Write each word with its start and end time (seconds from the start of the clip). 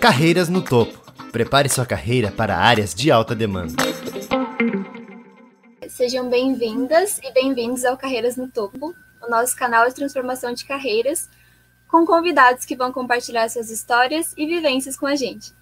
Carreiras 0.00 0.48
no 0.48 0.62
topo. 0.62 0.98
Prepare 1.30 1.68
sua 1.68 1.84
carreira 1.84 2.32
para 2.32 2.56
áreas 2.56 2.94
de 2.94 3.10
alta 3.10 3.34
demanda. 3.34 3.74
Sejam 5.90 6.30
bem-vindas 6.30 7.18
e 7.22 7.30
bem-vindos 7.34 7.84
ao 7.84 7.98
Carreiras 7.98 8.34
no 8.34 8.48
Topo, 8.48 8.94
o 9.22 9.30
nosso 9.30 9.54
canal 9.54 9.86
de 9.86 9.94
transformação 9.94 10.54
de 10.54 10.64
carreiras, 10.64 11.28
com 11.86 12.06
convidados 12.06 12.64
que 12.64 12.74
vão 12.74 12.90
compartilhar 12.90 13.46
suas 13.50 13.68
histórias 13.68 14.32
e 14.38 14.46
vivências 14.46 14.96
com 14.96 15.04
a 15.04 15.14
gente. 15.14 15.52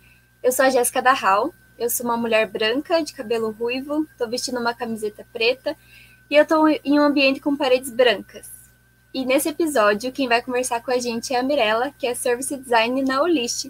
Eu 0.41 0.53
sou 0.53 0.67
a 0.67 0.71
Jéssica 0.71 1.03
Darral, 1.03 1.53
eu 1.77 1.91
sou 1.91 2.07
uma 2.07 2.17
mulher 2.17 2.47
branca, 2.47 3.03
de 3.03 3.13
cabelo 3.13 3.51
ruivo, 3.51 4.07
estou 4.13 4.29
vestindo 4.29 4.61
uma 4.61 4.73
camiseta 4.73 5.27
preta 5.33 5.77
e 6.31 6.37
eu 6.37 6.45
estou 6.45 6.69
em 6.69 7.01
um 7.01 7.03
ambiente 7.03 7.41
com 7.41 7.57
paredes 7.57 7.91
brancas. 7.91 8.49
E 9.13 9.27
nesse 9.27 9.49
episódio, 9.49 10.13
quem 10.13 10.29
vai 10.29 10.41
conversar 10.41 10.81
com 10.81 10.93
a 10.93 10.99
gente 10.99 11.35
é 11.35 11.41
a 11.41 11.43
Mirella, 11.43 11.93
que 11.99 12.07
é 12.07 12.15
Service 12.15 12.57
Design 12.57 13.03
na 13.03 13.21
Olist. 13.21 13.69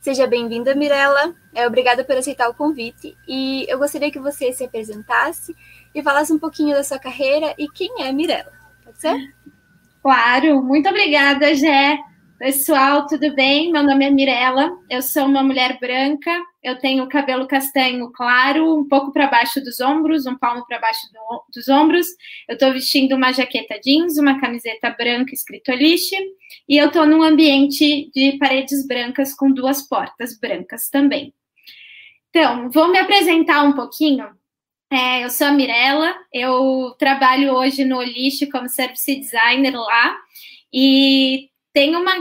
Seja 0.00 0.26
bem-vinda, 0.26 0.74
Mirella. 0.74 1.34
É, 1.54 1.66
obrigada 1.66 2.04
por 2.04 2.16
aceitar 2.16 2.48
o 2.48 2.54
convite. 2.54 3.16
E 3.26 3.66
eu 3.68 3.78
gostaria 3.78 4.10
que 4.10 4.18
você 4.18 4.52
se 4.52 4.64
apresentasse 4.64 5.54
e 5.94 6.02
falasse 6.02 6.32
um 6.32 6.38
pouquinho 6.38 6.74
da 6.74 6.84
sua 6.84 6.98
carreira 6.98 7.54
e 7.58 7.68
quem 7.68 8.02
é 8.02 8.12
Mirella. 8.12 8.52
Pode 8.84 9.00
ser? 9.00 9.16
Claro. 10.02 10.62
Muito 10.62 10.88
obrigada, 10.88 11.54
Jé. 11.54 11.98
Pessoal, 12.38 13.04
tudo 13.08 13.34
bem? 13.34 13.72
Meu 13.72 13.82
nome 13.82 14.06
é 14.06 14.10
Mirella, 14.10 14.70
eu 14.88 15.02
sou 15.02 15.24
uma 15.24 15.42
mulher 15.42 15.76
branca, 15.80 16.30
eu 16.68 16.78
tenho 16.78 17.08
cabelo 17.08 17.46
castanho 17.46 18.10
claro, 18.12 18.78
um 18.78 18.86
pouco 18.86 19.12
para 19.12 19.26
baixo 19.26 19.60
dos 19.60 19.80
ombros, 19.80 20.26
um 20.26 20.36
palmo 20.36 20.66
para 20.66 20.78
baixo 20.78 21.00
do, 21.12 21.44
dos 21.54 21.68
ombros. 21.68 22.06
Eu 22.48 22.54
estou 22.54 22.72
vestindo 22.72 23.14
uma 23.16 23.32
jaqueta 23.32 23.78
jeans, 23.82 24.18
uma 24.18 24.40
camiseta 24.40 24.90
branca 24.90 25.32
escrito 25.32 25.72
Alice, 25.72 26.14
e 26.68 26.76
eu 26.76 26.88
estou 26.88 27.06
num 27.06 27.22
ambiente 27.22 28.10
de 28.14 28.38
paredes 28.38 28.86
brancas 28.86 29.34
com 29.34 29.50
duas 29.50 29.82
portas 29.88 30.38
brancas 30.38 30.88
também. 30.88 31.34
Então, 32.30 32.70
vou 32.70 32.88
me 32.88 32.98
apresentar 32.98 33.62
um 33.62 33.72
pouquinho. 33.72 34.28
É, 34.90 35.24
eu 35.24 35.30
sou 35.30 35.46
a 35.46 35.52
Mirella, 35.52 36.14
eu 36.32 36.94
trabalho 36.98 37.52
hoje 37.54 37.84
no 37.84 37.98
Olish 37.98 38.46
como 38.50 38.68
service 38.68 39.14
designer 39.16 39.74
lá, 39.74 40.16
e 40.72 41.50
tenho 41.72 42.00
uma, 42.00 42.14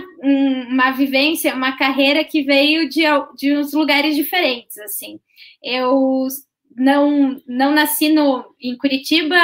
uma 0.70 0.92
vivência, 0.92 1.56
uma 1.56 1.78
carreira 1.78 2.24
que 2.24 2.44
veio 2.44 2.88
de, 2.90 3.04
de 3.36 3.58
uns 3.58 3.74
lugares 3.74 4.16
diferentes, 4.16 4.78
assim. 4.80 5.20
Eu 5.64 6.28
não, 6.76 7.42
não 7.48 7.72
nasci 7.72 8.10
no, 8.10 8.46
em 8.62 8.78
Curitiba, 8.78 9.36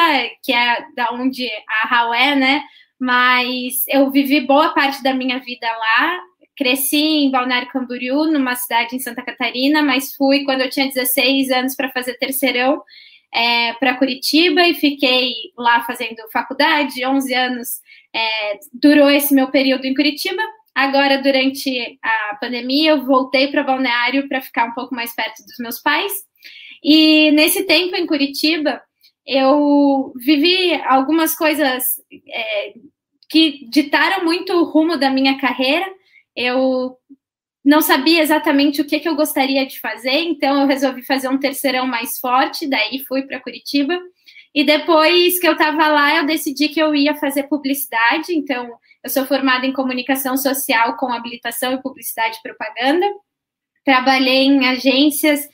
que 0.44 0.54
é 0.54 0.86
da 0.96 1.12
onde 1.14 1.48
a 1.84 1.88
Raul 1.88 2.14
é, 2.14 2.36
né? 2.36 2.64
Mas 3.00 3.86
eu 3.88 4.12
vivi 4.12 4.42
boa 4.42 4.70
parte 4.74 5.02
da 5.02 5.14
minha 5.14 5.40
vida 5.40 5.68
lá. 5.68 6.22
Cresci 6.56 6.98
em 6.98 7.32
Balneário 7.32 7.72
Camboriú, 7.72 8.26
numa 8.26 8.56
cidade 8.56 8.96
em 8.96 9.00
Santa 9.00 9.24
Catarina, 9.24 9.82
mas 9.82 10.14
fui 10.16 10.44
quando 10.44 10.62
eu 10.62 10.70
tinha 10.70 10.88
16 10.88 11.50
anos 11.50 11.76
para 11.76 11.92
fazer 11.92 12.14
terceirão 12.18 12.82
é, 13.34 13.74
para 13.74 13.98
Curitiba 13.98 14.62
e 14.68 14.76
fiquei 14.76 15.34
lá 15.58 15.84
fazendo 15.84 16.30
faculdade, 16.32 17.06
11 17.06 17.34
anos 17.34 17.68
é, 18.14 18.60
durou 18.72 19.10
esse 19.10 19.34
meu 19.34 19.50
período 19.50 19.86
em 19.86 19.96
Curitiba. 19.96 20.42
Agora, 20.76 21.22
durante 21.22 22.00
a 22.02 22.38
pandemia, 22.40 22.92
eu 22.92 23.06
voltei 23.06 23.48
para 23.48 23.64
Balneário 23.64 24.28
para 24.28 24.42
ficar 24.42 24.66
um 24.66 24.74
pouco 24.74 24.94
mais 24.94 25.14
perto 25.16 25.44
dos 25.44 25.58
meus 25.60 25.80
pais. 25.80 26.12
E 26.84 27.32
nesse 27.32 27.64
tempo 27.64 27.96
em 27.96 28.06
Curitiba, 28.06 28.82
eu 29.26 30.14
vivi 30.16 30.74
algumas 30.86 31.36
coisas 31.36 31.84
é, 32.30 32.74
que 33.30 33.68
ditaram 33.70 34.26
muito 34.26 34.54
o 34.54 34.66
rumo 34.66 34.98
da 34.98 35.10
minha 35.10 35.40
carreira. 35.40 35.86
Eu 36.36 36.98
não 37.64 37.82
sabia 37.82 38.22
exatamente 38.22 38.82
o 38.82 38.86
que, 38.86 39.00
que 39.00 39.08
eu 39.08 39.16
gostaria 39.16 39.66
de 39.66 39.80
fazer, 39.80 40.20
então 40.20 40.62
eu 40.62 40.68
resolvi 40.68 41.02
fazer 41.04 41.30
um 41.30 41.40
terceirão 41.40 41.88
mais 41.88 42.20
forte, 42.20 42.68
daí 42.68 43.00
fui 43.08 43.24
para 43.24 43.40
Curitiba. 43.40 43.98
E 44.54 44.64
depois 44.64 45.40
que 45.40 45.48
eu 45.48 45.54
estava 45.54 45.88
lá, 45.88 46.18
eu 46.18 46.26
decidi 46.26 46.70
que 46.70 46.80
eu 46.80 46.94
ia 46.94 47.16
fazer 47.16 47.44
publicidade. 47.44 48.34
Então, 48.36 48.70
eu 49.04 49.10
sou 49.10 49.26
formada 49.26 49.66
em 49.66 49.74
comunicação 49.74 50.38
social 50.38 50.96
com 50.98 51.12
habilitação 51.12 51.74
em 51.74 51.82
publicidade 51.82 52.38
e 52.38 52.42
propaganda. 52.44 53.06
Trabalhei 53.84 54.46
em 54.46 54.68
agências 54.68 55.50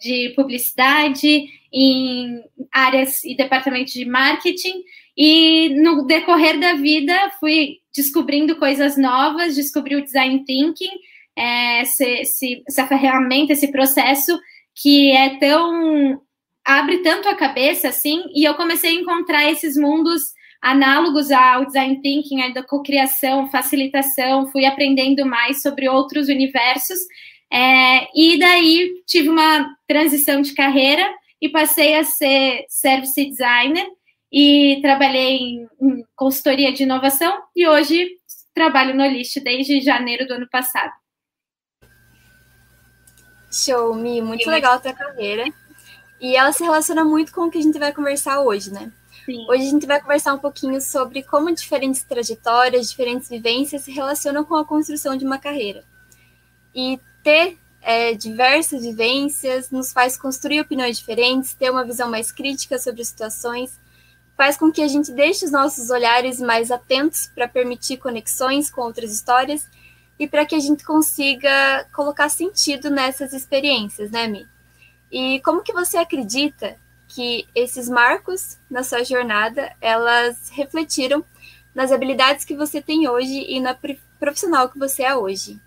de 0.00 0.32
publicidade, 0.36 1.46
em 1.72 2.42
áreas 2.72 3.24
e 3.24 3.36
departamentos 3.36 3.92
de 3.92 4.04
marketing. 4.04 4.82
E 5.16 5.70
no 5.70 6.06
decorrer 6.06 6.58
da 6.60 6.74
vida, 6.74 7.32
fui 7.40 7.78
descobrindo 7.94 8.56
coisas 8.56 8.96
novas, 8.96 9.56
descobri 9.56 9.96
o 9.96 10.04
design 10.04 10.44
thinking, 10.44 10.90
é, 11.36 11.82
esse, 11.82 12.62
essa 12.66 12.86
ferramenta, 12.86 13.52
esse 13.52 13.70
processo 13.70 14.38
que 14.74 15.12
é 15.12 15.38
tão 15.38 16.20
abre 16.64 16.98
tanto 17.02 17.28
a 17.28 17.34
cabeça 17.34 17.88
assim, 17.88 18.24
e 18.34 18.44
eu 18.44 18.54
comecei 18.54 18.90
a 18.90 19.00
encontrar 19.00 19.50
esses 19.50 19.76
mundos 19.76 20.22
análogos 20.62 21.30
ao 21.30 21.66
design 21.66 22.00
thinking, 22.00 22.52
da 22.54 22.62
cocriação, 22.62 23.50
facilitação, 23.50 24.46
fui 24.46 24.64
aprendendo 24.64 25.26
mais 25.26 25.60
sobre 25.60 25.88
outros 25.90 26.28
universos, 26.28 26.98
é, 27.52 28.08
e 28.18 28.38
daí 28.38 29.02
tive 29.06 29.28
uma 29.28 29.76
transição 29.86 30.40
de 30.40 30.54
carreira 30.54 31.06
e 31.40 31.50
passei 31.50 31.96
a 31.96 32.04
ser 32.04 32.64
service 32.66 33.22
designer 33.22 33.86
e 34.32 34.78
trabalhei 34.80 35.36
em, 35.36 35.68
em 35.80 36.04
consultoria 36.16 36.72
de 36.72 36.84
inovação 36.84 37.32
e 37.54 37.68
hoje 37.68 38.08
trabalho 38.54 38.94
no 38.94 39.06
List 39.06 39.38
desde 39.40 39.80
janeiro 39.82 40.26
do 40.26 40.34
ano 40.34 40.48
passado. 40.50 40.92
Show, 43.54 43.94
Mi, 43.94 44.20
muito 44.20 44.48
legal 44.48 44.74
a 44.74 44.78
tua 44.78 44.92
carreira. 44.92 45.44
E 46.20 46.36
ela 46.36 46.52
se 46.52 46.62
relaciona 46.62 47.04
muito 47.04 47.32
com 47.32 47.42
o 47.42 47.50
que 47.50 47.58
a 47.58 47.62
gente 47.62 47.78
vai 47.78 47.92
conversar 47.92 48.40
hoje, 48.40 48.72
né? 48.72 48.90
Sim. 49.24 49.46
Hoje 49.48 49.66
a 49.66 49.70
gente 49.70 49.86
vai 49.86 50.00
conversar 50.00 50.34
um 50.34 50.38
pouquinho 50.38 50.80
sobre 50.80 51.22
como 51.22 51.54
diferentes 51.54 52.02
trajetórias, 52.02 52.90
diferentes 52.90 53.28
vivências 53.28 53.82
se 53.82 53.92
relacionam 53.92 54.44
com 54.44 54.54
a 54.54 54.64
construção 54.64 55.16
de 55.16 55.24
uma 55.24 55.38
carreira. 55.38 55.84
E 56.74 57.00
ter 57.22 57.58
é, 57.80 58.14
diversas 58.14 58.82
vivências 58.82 59.70
nos 59.70 59.92
faz 59.92 60.16
construir 60.16 60.60
opiniões 60.60 60.98
diferentes, 60.98 61.54
ter 61.54 61.70
uma 61.70 61.84
visão 61.84 62.10
mais 62.10 62.32
crítica 62.32 62.78
sobre 62.78 63.04
situações, 63.04 63.78
faz 64.36 64.56
com 64.56 64.70
que 64.70 64.82
a 64.82 64.88
gente 64.88 65.12
deixe 65.12 65.44
os 65.44 65.50
nossos 65.50 65.90
olhares 65.90 66.40
mais 66.40 66.70
atentos 66.70 67.30
para 67.34 67.46
permitir 67.48 67.98
conexões 67.98 68.70
com 68.70 68.82
outras 68.82 69.12
histórias 69.12 69.68
e 70.18 70.28
para 70.28 70.46
que 70.46 70.54
a 70.54 70.60
gente 70.60 70.84
consiga 70.84 71.86
colocar 71.92 72.28
sentido 72.28 72.90
nessas 72.90 73.32
experiências, 73.32 74.10
né, 74.10 74.26
Mi? 74.26 74.46
E 75.10 75.40
como 75.40 75.62
que 75.62 75.72
você 75.72 75.96
acredita 75.96 76.76
que 77.08 77.46
esses 77.54 77.88
marcos 77.88 78.58
na 78.70 78.82
sua 78.82 79.04
jornada, 79.04 79.74
elas 79.80 80.48
refletiram 80.50 81.24
nas 81.74 81.92
habilidades 81.92 82.44
que 82.44 82.56
você 82.56 82.80
tem 82.80 83.08
hoje 83.08 83.44
e 83.48 83.60
na 83.60 83.76
profissional 84.18 84.68
que 84.68 84.78
você 84.78 85.02
é 85.02 85.14
hoje? 85.14 85.60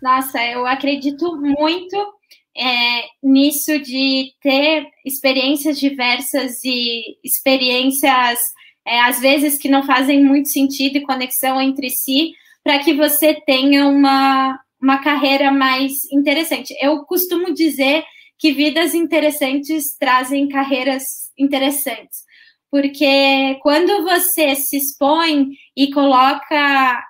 Nossa, 0.00 0.44
eu 0.44 0.66
acredito 0.66 1.36
muito 1.36 2.14
é, 2.56 3.04
nisso 3.22 3.78
de 3.80 4.32
ter 4.40 4.86
experiências 5.04 5.78
diversas 5.78 6.62
e 6.64 7.18
experiências, 7.24 8.38
é, 8.86 9.00
às 9.00 9.20
vezes, 9.20 9.58
que 9.58 9.68
não 9.68 9.84
fazem 9.84 10.22
muito 10.22 10.48
sentido 10.48 10.98
e 10.98 11.06
conexão 11.06 11.60
entre 11.60 11.90
si, 11.90 12.32
para 12.64 12.78
que 12.78 12.94
você 12.94 13.34
tenha 13.46 13.86
uma, 13.86 14.58
uma 14.80 14.98
carreira 15.02 15.52
mais 15.52 15.92
interessante. 16.10 16.74
Eu 16.80 17.04
costumo 17.04 17.52
dizer 17.52 18.02
que 18.38 18.52
vidas 18.52 18.94
interessantes 18.94 19.96
trazem 19.98 20.48
carreiras 20.48 21.04
interessantes. 21.38 22.24
Porque 22.70 23.56
quando 23.62 24.02
você 24.02 24.56
se 24.56 24.78
expõe 24.78 25.50
e 25.76 25.92
coloca 25.92 27.00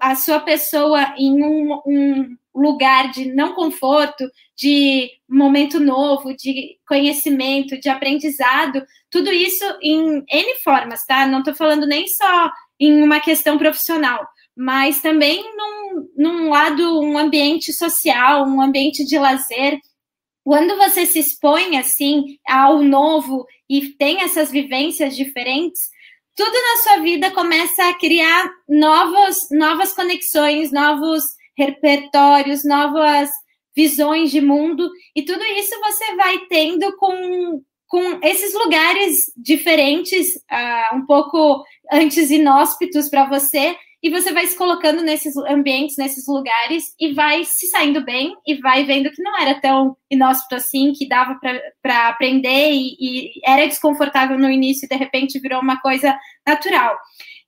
a 0.00 0.14
sua 0.14 0.40
pessoa 0.40 1.14
em 1.18 1.42
um, 1.42 1.80
um 1.86 2.36
lugar 2.54 3.10
de 3.10 3.34
não 3.34 3.54
conforto, 3.54 4.24
de 4.56 5.10
momento 5.28 5.80
novo, 5.80 6.34
de 6.36 6.78
conhecimento, 6.86 7.78
de 7.78 7.88
aprendizado, 7.88 8.82
tudo 9.10 9.32
isso 9.32 9.64
em 9.82 10.24
N 10.30 10.54
formas, 10.62 11.04
tá? 11.04 11.26
Não 11.26 11.40
estou 11.40 11.54
falando 11.54 11.86
nem 11.86 12.06
só 12.06 12.50
em 12.78 13.02
uma 13.02 13.20
questão 13.20 13.58
profissional, 13.58 14.26
mas 14.56 15.00
também 15.00 15.42
num, 15.56 16.08
num 16.16 16.50
lado, 16.50 17.00
um 17.00 17.18
ambiente 17.18 17.72
social, 17.72 18.46
um 18.46 18.60
ambiente 18.60 19.04
de 19.04 19.18
lazer, 19.18 19.78
quando 20.44 20.76
você 20.76 21.06
se 21.06 21.18
expõe 21.18 21.78
assim 21.78 22.38
ao 22.46 22.82
novo 22.82 23.46
e 23.68 23.90
tem 23.94 24.20
essas 24.20 24.50
vivências 24.50 25.16
diferentes, 25.16 25.80
tudo 26.36 26.52
na 26.52 26.82
sua 26.82 27.02
vida 27.02 27.30
começa 27.30 27.88
a 27.88 27.94
criar 27.94 28.50
novos, 28.68 29.36
novas 29.50 29.94
conexões, 29.94 30.70
novos 30.70 31.24
repertórios, 31.56 32.64
novas 32.64 33.30
visões 33.74 34.30
de 34.30 34.40
mundo, 34.40 34.90
e 35.16 35.22
tudo 35.22 35.42
isso 35.44 35.78
você 35.80 36.14
vai 36.14 36.38
tendo 36.48 36.96
com, 36.96 37.62
com 37.88 38.20
esses 38.22 38.52
lugares 38.54 39.16
diferentes, 39.36 40.28
uh, 40.36 40.96
um 40.96 41.06
pouco 41.06 41.64
antes 41.92 42.30
inóspitos 42.30 43.08
para 43.08 43.28
você, 43.28 43.76
e 44.04 44.10
você 44.10 44.34
vai 44.34 44.46
se 44.46 44.54
colocando 44.54 45.00
nesses 45.00 45.34
ambientes, 45.34 45.96
nesses 45.96 46.28
lugares 46.28 46.84
e 47.00 47.14
vai 47.14 47.42
se 47.42 47.68
saindo 47.68 48.04
bem 48.04 48.36
e 48.46 48.56
vai 48.56 48.84
vendo 48.84 49.10
que 49.10 49.22
não 49.22 49.34
era 49.40 49.58
tão 49.58 49.96
inóspito 50.10 50.56
assim, 50.56 50.92
que 50.92 51.08
dava 51.08 51.40
para 51.82 52.08
aprender 52.08 52.70
e, 52.70 52.96
e, 53.00 53.32
era 53.42 53.66
desconfortável 53.66 54.38
no 54.38 54.50
início 54.50 54.84
e 54.84 54.88
de 54.90 54.94
repente 54.94 55.40
virou 55.40 55.58
uma 55.62 55.80
coisa 55.80 56.14
natural. 56.46 56.94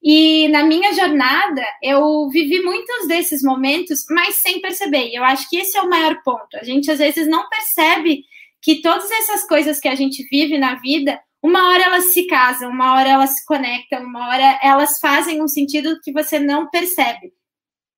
E 0.02 0.48
na 0.48 0.62
minha 0.62 0.94
jornada, 0.94 1.62
eu 1.82 2.26
vivi 2.30 2.62
muitos 2.62 3.06
desses 3.06 3.42
momentos, 3.42 4.06
mas 4.08 4.36
sem 4.36 4.58
perceber. 4.58 5.10
E 5.10 5.14
eu 5.14 5.24
acho 5.24 5.50
que 5.50 5.58
esse 5.58 5.76
é 5.76 5.82
o 5.82 5.90
maior 5.90 6.22
ponto. 6.24 6.56
A 6.56 6.64
gente 6.64 6.90
às 6.90 7.00
vezes 7.00 7.28
não 7.28 7.46
percebe 7.50 8.22
que 8.62 8.80
todas 8.80 9.10
essas 9.10 9.46
coisas 9.46 9.78
que 9.78 9.88
a 9.88 9.94
gente 9.94 10.26
vive 10.30 10.56
na 10.56 10.76
vida 10.76 11.20
uma 11.46 11.68
hora 11.68 11.84
elas 11.84 12.12
se 12.12 12.26
casam, 12.26 12.70
uma 12.70 12.94
hora 12.94 13.08
elas 13.08 13.36
se 13.36 13.46
conectam, 13.46 14.02
uma 14.02 14.28
hora 14.28 14.58
elas 14.60 14.98
fazem 14.98 15.40
um 15.40 15.46
sentido 15.46 16.00
que 16.02 16.12
você 16.12 16.40
não 16.40 16.68
percebe. 16.68 17.32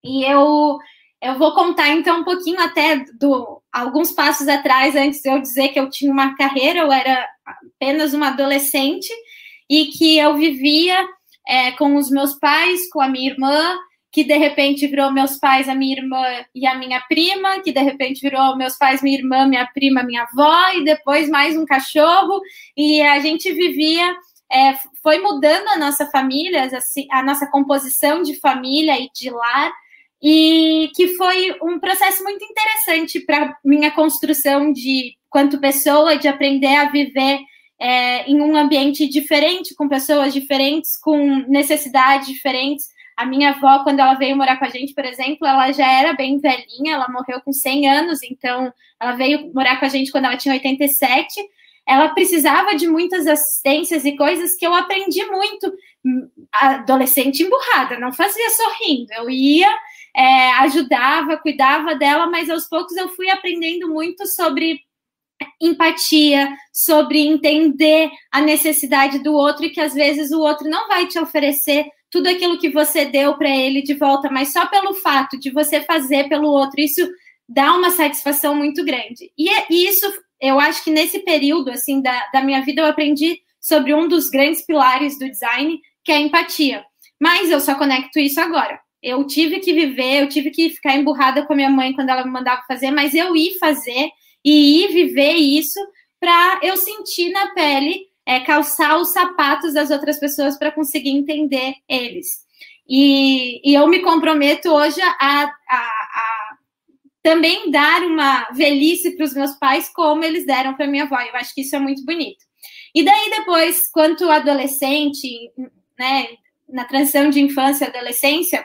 E 0.05 0.23
eu 0.25 0.79
eu 1.21 1.37
vou 1.37 1.53
contar 1.55 1.89
então 1.89 2.21
um 2.21 2.25
pouquinho 2.25 2.61
até 2.61 3.05
do 3.19 3.61
alguns 3.73 4.12
passos 4.12 4.47
atrás 4.47 4.95
antes 4.95 5.21
de 5.21 5.29
eu 5.31 5.41
dizer 5.41 5.69
que 5.71 5.81
eu 5.81 5.91
tinha 5.91 6.12
uma 6.12 6.37
carreira, 6.37 6.81
eu 6.81 6.93
era 6.93 7.27
apenas 7.45 8.12
uma 8.12 8.29
adolescente 8.29 9.09
e 9.69 9.87
que 9.87 10.19
eu 10.19 10.37
vivia 10.37 11.09
é, 11.47 11.73
com 11.73 11.97
os 11.97 12.11
meus 12.11 12.35
pais, 12.35 12.89
com 12.91 13.00
a 13.00 13.09
minha 13.09 13.31
irmã, 13.31 13.77
que 14.11 14.25
de 14.25 14.37
repente 14.37 14.87
virou 14.87 15.13
meus 15.13 15.37
pais, 15.37 15.69
a 15.69 15.75
minha 15.75 15.97
irmã 15.97 16.25
e 16.55 16.67
a 16.67 16.75
minha 16.75 17.01
prima, 17.03 17.61
que 17.61 17.73
de 17.73 17.81
repente 17.81 18.21
virou 18.21 18.57
meus 18.57 18.77
pais, 18.77 19.03
minha 19.03 19.19
irmã, 19.19 19.47
minha 19.47 19.67
prima, 19.67 20.03
minha 20.03 20.23
avó, 20.23 20.71
e 20.75 20.85
depois 20.85 21.29
mais 21.29 21.57
um 21.57 21.67
cachorro, 21.67 22.41
e 22.77 23.03
a 23.03 23.21
gente 23.21 23.53
vivia, 23.53 24.17
é, 24.51 24.75
foi 25.03 25.19
mudando 25.21 25.69
a 25.69 25.79
nossa 25.79 26.07
família, 26.07 26.65
assim, 26.65 27.07
a 27.11 27.23
nossa 27.23 27.47
composição 27.51 28.23
de 28.23 28.39
família 28.41 28.99
e 28.99 29.11
de 29.15 29.29
lar, 29.31 29.73
e 30.23 30.91
que 30.97 31.09
foi 31.17 31.57
um 31.63 31.79
processo 31.79 32.25
muito 32.25 32.45
interessante 32.45 33.21
para 33.21 33.57
minha 33.65 33.91
construção 33.91 34.73
de 34.73 35.17
quanto 35.31 35.61
pessoa, 35.61 36.17
de 36.17 36.27
aprender 36.27 36.75
a 36.75 36.91
viver 36.91 37.41
é, 37.79 38.29
em 38.29 38.41
um 38.41 38.57
ambiente 38.57 39.07
diferente, 39.07 39.75
com 39.75 39.87
pessoas 39.87 40.33
diferentes, 40.33 40.99
com 40.99 41.45
necessidades 41.47 42.27
diferentes, 42.27 42.89
a 43.19 43.26
minha 43.26 43.50
avó, 43.50 43.82
quando 43.82 43.99
ela 43.99 44.15
veio 44.15 44.37
morar 44.37 44.59
com 44.61 44.65
a 44.65 44.69
gente, 44.69 44.94
por 44.94 45.05
exemplo, 45.05 45.44
ela 45.44 45.73
já 45.73 45.91
era 45.91 46.12
bem 46.12 46.38
velhinha, 46.38 46.94
ela 46.94 47.09
morreu 47.09 47.41
com 47.41 47.53
100 47.53 47.88
anos, 47.88 48.23
então 48.23 48.73
ela 49.00 49.17
veio 49.17 49.53
morar 49.53 49.81
com 49.81 49.87
a 49.87 49.88
gente 49.88 50.12
quando 50.12 50.26
ela 50.26 50.37
tinha 50.37 50.55
87. 50.55 51.35
Ela 51.85 52.11
precisava 52.11 52.76
de 52.76 52.87
muitas 52.87 53.26
assistências 53.26 54.05
e 54.05 54.17
coisas 54.17 54.55
que 54.55 54.65
eu 54.65 54.73
aprendi 54.73 55.25
muito. 55.26 55.67
Hum, 56.06 56.29
adolescente 56.53 57.43
emburrada, 57.43 57.99
não 57.99 58.12
fazia 58.12 58.50
sorrindo. 58.50 59.12
Eu 59.12 59.29
ia, 59.29 59.69
é, 60.14 60.53
ajudava, 60.61 61.38
cuidava 61.38 61.97
dela, 61.97 62.29
mas 62.29 62.49
aos 62.49 62.69
poucos 62.69 62.97
eu 62.97 63.09
fui 63.09 63.29
aprendendo 63.31 63.88
muito 63.88 64.29
sobre 64.29 64.79
empatia, 65.61 66.56
sobre 66.73 67.26
entender 67.26 68.12
a 68.31 68.41
necessidade 68.41 69.19
do 69.25 69.35
outro 69.35 69.64
e 69.64 69.71
que 69.71 69.81
às 69.81 69.93
vezes 69.93 70.31
o 70.31 70.38
outro 70.38 70.71
não 70.71 70.87
vai 70.87 71.09
te 71.09 71.19
oferecer 71.19 71.85
tudo 72.11 72.29
aquilo 72.29 72.59
que 72.59 72.71
você 72.71 73.05
deu 73.05 73.37
para 73.37 73.51
ele 73.51 73.83
de 73.83 73.95
volta, 73.95 74.31
mas 74.31 74.53
só 74.53 74.67
pelo 74.67 74.95
fato 74.95 75.39
de 75.39 75.51
você 75.51 75.81
fazer 75.81 76.29
pelo 76.29 76.49
outro, 76.49 76.81
isso 76.81 77.07
dá 77.49 77.75
uma 77.75 77.91
satisfação 77.91 78.55
muito 78.55 78.85
grande. 78.85 79.31
E, 79.37 79.49
é, 79.49 79.67
e 79.71 79.87
isso, 79.87 80.07
eu 80.41 80.59
acho 80.59 80.83
que 80.85 80.91
nesse 80.91 81.21
período 81.21 81.71
assim 81.71 82.01
da, 82.01 82.29
da 82.33 82.43
minha 82.43 82.63
vida 82.63 82.83
eu 82.83 82.87
aprendi 82.87 83.41
sobre 83.61 83.95
um 83.95 84.09
dos 84.09 84.29
grandes 84.29 84.65
pilares 84.65 85.19
do 85.19 85.29
design, 85.29 85.81
que 86.05 86.13
é 86.13 86.17
a 86.17 86.21
empatia. 86.21 86.85
Mas 87.21 87.51
eu 87.51 87.61
só 87.61 87.75
conecto 87.75 88.19
isso 88.19 88.41
agora. 88.41 88.81
Eu 89.03 89.25
tive 89.27 89.61
que 89.61 89.73
viver, 89.73 90.23
eu 90.23 90.29
tive 90.29 90.51
que 90.51 90.71
ficar 90.71 90.97
emburrada 90.97 91.45
com 91.45 91.53
a 91.53 91.57
minha 91.57 91.71
mãe 91.71 91.93
quando 91.93 92.09
ela 92.09 92.25
me 92.25 92.31
mandava 92.31 92.63
fazer, 92.67 92.91
mas 92.91 93.15
eu 93.15 93.37
ir 93.37 93.59
fazer 93.59 94.11
e 94.45 94.85
ir 94.85 94.89
viver 94.93 95.35
isso 95.35 95.79
para 96.21 96.61
eu 96.63 96.77
sentir 96.77 97.31
na 97.31 97.49
pele 97.49 98.07
é, 98.29 98.41
calçar 98.41 98.99
os 98.99 99.11
sapatos 99.11 99.73
das 99.73 99.91
outras 99.91 100.21
pessoas 100.21 100.59
para 100.59 100.71
conseguir 100.71 101.09
entender 101.09 101.73
eles. 101.89 102.47
E, 102.87 103.59
e, 103.65 103.75
eu 103.75 103.87
me 103.89 104.01
comprometo 104.01 104.69
hoje 104.71 105.01
a, 105.01 105.17
a, 105.19 105.45
a 105.47 106.57
também 107.23 107.71
dar 107.71 108.03
uma 108.03 108.47
velhice 108.53 109.17
para 109.17 109.25
os 109.25 109.33
meus 109.33 109.53
pais 109.53 109.91
como 109.95 110.23
eles 110.23 110.45
deram 110.45 110.75
para 110.75 110.87
minha 110.87 111.05
avó. 111.05 111.19
Eu 111.19 111.37
acho 111.37 111.55
que 111.55 111.63
isso 111.63 111.75
é 111.75 111.79
muito 111.79 112.05
bonito. 112.05 112.45
E 112.95 113.03
daí 113.03 113.31
depois, 113.31 113.91
quanto 113.91 114.31
adolescente, 114.31 115.51
né, 115.99 116.27
na 116.69 116.85
transição 116.85 117.31
de 117.31 117.41
infância 117.41 117.87
e 117.87 117.89
adolescência, 117.89 118.63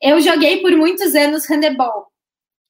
eu 0.00 0.22
joguei 0.22 0.62
por 0.62 0.72
muitos 0.72 1.14
anos 1.14 1.46
handebol. 1.50 2.06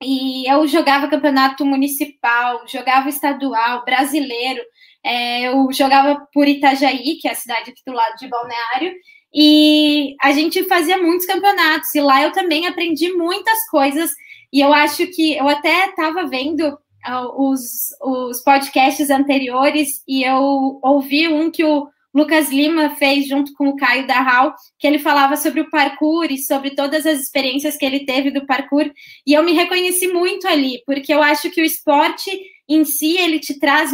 E 0.02 0.50
eu 0.50 0.66
jogava 0.66 1.08
campeonato 1.08 1.64
municipal, 1.64 2.66
jogava 2.66 3.08
estadual, 3.08 3.84
brasileiro. 3.84 4.60
É, 5.04 5.48
eu 5.48 5.72
jogava 5.72 6.26
por 6.32 6.46
Itajaí, 6.46 7.18
que 7.20 7.28
é 7.28 7.32
a 7.32 7.36
cidade 7.36 7.70
aqui 7.70 7.82
do 7.86 7.92
lado 7.92 8.16
de 8.16 8.28
Balneário, 8.28 8.94
e 9.34 10.14
a 10.20 10.32
gente 10.32 10.64
fazia 10.64 10.98
muitos 10.98 11.26
campeonatos. 11.26 11.94
E 11.94 12.00
lá 12.00 12.22
eu 12.22 12.32
também 12.32 12.66
aprendi 12.66 13.12
muitas 13.12 13.66
coisas. 13.70 14.10
E 14.52 14.60
eu 14.60 14.72
acho 14.72 15.06
que 15.08 15.36
eu 15.36 15.48
até 15.48 15.86
estava 15.86 16.26
vendo 16.26 16.68
uh, 16.68 17.50
os, 17.50 17.62
os 18.00 18.42
podcasts 18.42 19.08
anteriores 19.10 20.02
e 20.06 20.22
eu 20.22 20.78
ouvi 20.82 21.28
um 21.28 21.50
que 21.50 21.64
o 21.64 21.88
Lucas 22.14 22.50
Lima 22.50 22.90
fez 22.96 23.26
junto 23.26 23.54
com 23.54 23.68
o 23.68 23.76
Caio 23.76 24.06
Darral, 24.06 24.54
que 24.78 24.86
ele 24.86 24.98
falava 24.98 25.34
sobre 25.36 25.62
o 25.62 25.70
parkour 25.70 26.26
e 26.30 26.36
sobre 26.36 26.74
todas 26.74 27.06
as 27.06 27.18
experiências 27.18 27.76
que 27.76 27.86
ele 27.86 28.04
teve 28.04 28.30
do 28.30 28.44
parkour, 28.44 28.90
e 29.26 29.32
eu 29.32 29.42
me 29.42 29.52
reconheci 29.52 30.08
muito 30.08 30.46
ali, 30.46 30.82
porque 30.84 31.12
eu 31.12 31.22
acho 31.22 31.50
que 31.50 31.62
o 31.62 31.64
esporte 31.64 32.30
em 32.68 32.84
si 32.84 33.16
ele 33.16 33.38
te 33.38 33.58
traz 33.58 33.90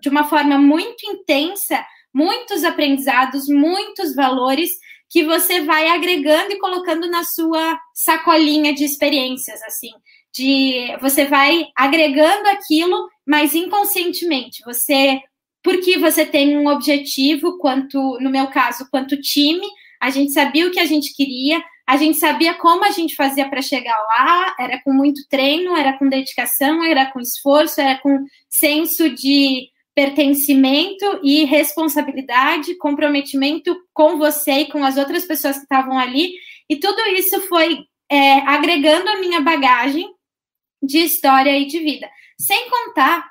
de 0.00 0.08
uma 0.08 0.24
forma 0.24 0.58
muito 0.58 1.06
intensa 1.06 1.84
muitos 2.14 2.62
aprendizados, 2.62 3.48
muitos 3.48 4.14
valores 4.14 4.70
que 5.10 5.24
você 5.24 5.62
vai 5.62 5.88
agregando 5.88 6.52
e 6.52 6.58
colocando 6.58 7.10
na 7.10 7.24
sua 7.24 7.78
sacolinha 7.92 8.72
de 8.72 8.84
experiências, 8.84 9.60
assim, 9.62 9.90
de 10.32 10.96
você 11.00 11.24
vai 11.24 11.66
agregando 11.76 12.48
aquilo, 12.48 13.08
mas 13.26 13.54
inconscientemente, 13.54 14.62
você 14.64 15.20
porque 15.62 15.98
você 15.98 16.26
tem 16.26 16.58
um 16.58 16.68
objetivo, 16.68 17.56
quanto, 17.56 18.18
no 18.20 18.28
meu 18.28 18.48
caso, 18.48 18.86
quanto 18.90 19.18
time, 19.18 19.66
a 19.98 20.10
gente 20.10 20.30
sabia 20.30 20.66
o 20.66 20.70
que 20.70 20.78
a 20.78 20.84
gente 20.84 21.14
queria, 21.14 21.58
a 21.86 21.96
gente 21.96 22.18
sabia 22.18 22.54
como 22.54 22.84
a 22.84 22.90
gente 22.90 23.14
fazia 23.14 23.48
para 23.48 23.60
chegar 23.60 23.96
lá, 23.96 24.54
era 24.58 24.80
com 24.82 24.92
muito 24.92 25.26
treino, 25.28 25.76
era 25.76 25.98
com 25.98 26.08
dedicação, 26.08 26.82
era 26.82 27.10
com 27.10 27.20
esforço, 27.20 27.80
era 27.80 27.98
com 27.98 28.24
senso 28.48 29.10
de 29.10 29.68
pertencimento 29.94 31.20
e 31.22 31.44
responsabilidade, 31.44 32.76
comprometimento 32.78 33.76
com 33.92 34.16
você 34.18 34.60
e 34.60 34.68
com 34.68 34.82
as 34.82 34.96
outras 34.96 35.24
pessoas 35.24 35.56
que 35.56 35.62
estavam 35.62 35.98
ali, 35.98 36.32
e 36.68 36.76
tudo 36.76 37.00
isso 37.10 37.40
foi 37.42 37.78
é, 38.10 38.38
agregando 38.40 39.08
a 39.10 39.20
minha 39.20 39.40
bagagem 39.40 40.08
de 40.82 40.98
história 40.98 41.56
e 41.58 41.66
de 41.66 41.78
vida. 41.78 42.08
Sem 42.38 42.68
contar, 42.68 43.24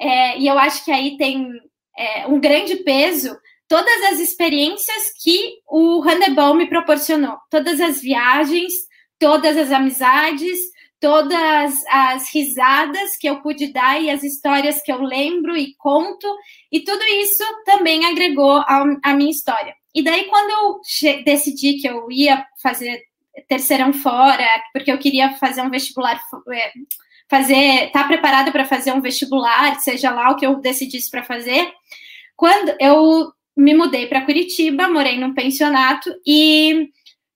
é, 0.00 0.38
e 0.38 0.46
eu 0.46 0.58
acho 0.58 0.84
que 0.84 0.90
aí 0.90 1.16
tem 1.16 1.48
é, 1.96 2.26
um 2.26 2.40
grande 2.40 2.76
peso 2.76 3.36
todas 3.68 4.02
as 4.04 4.18
experiências 4.18 5.12
que 5.22 5.58
o 5.68 6.00
handebol 6.00 6.54
me 6.54 6.66
proporcionou, 6.66 7.36
todas 7.50 7.80
as 7.80 8.00
viagens, 8.00 8.72
todas 9.18 9.56
as 9.56 9.70
amizades, 9.70 10.58
todas 11.00 11.84
as 11.88 12.32
risadas 12.32 13.16
que 13.16 13.28
eu 13.28 13.40
pude 13.40 13.72
dar 13.72 14.02
e 14.02 14.10
as 14.10 14.24
histórias 14.24 14.82
que 14.82 14.90
eu 14.90 15.00
lembro 15.00 15.56
e 15.56 15.74
conto, 15.76 16.26
e 16.72 16.80
tudo 16.80 17.04
isso 17.04 17.44
também 17.64 18.04
agregou 18.06 18.64
à 18.66 19.14
minha 19.14 19.30
história. 19.30 19.74
E 19.94 20.02
daí, 20.02 20.24
quando 20.24 20.50
eu 20.50 21.24
decidi 21.24 21.74
que 21.74 21.88
eu 21.88 22.10
ia 22.10 22.44
fazer 22.62 23.02
terceirão 23.48 23.92
fora, 23.92 24.46
porque 24.72 24.90
eu 24.90 24.98
queria 24.98 25.34
fazer 25.34 25.62
um 25.62 25.70
vestibular, 25.70 26.20
é, 26.52 26.72
fazer, 27.28 27.86
estar 27.86 28.02
tá 28.02 28.08
preparada 28.08 28.50
para 28.50 28.64
fazer 28.64 28.92
um 28.92 29.00
vestibular, 29.00 29.78
seja 29.80 30.10
lá 30.10 30.30
o 30.30 30.36
que 30.36 30.46
eu 30.46 30.56
decidisse 30.56 31.10
para 31.10 31.22
fazer. 31.22 31.70
Quando 32.36 32.74
eu 32.80 33.32
me 33.58 33.74
mudei 33.74 34.06
para 34.06 34.24
Curitiba, 34.24 34.88
morei 34.88 35.18
num 35.18 35.34
pensionato 35.34 36.14
e 36.24 36.90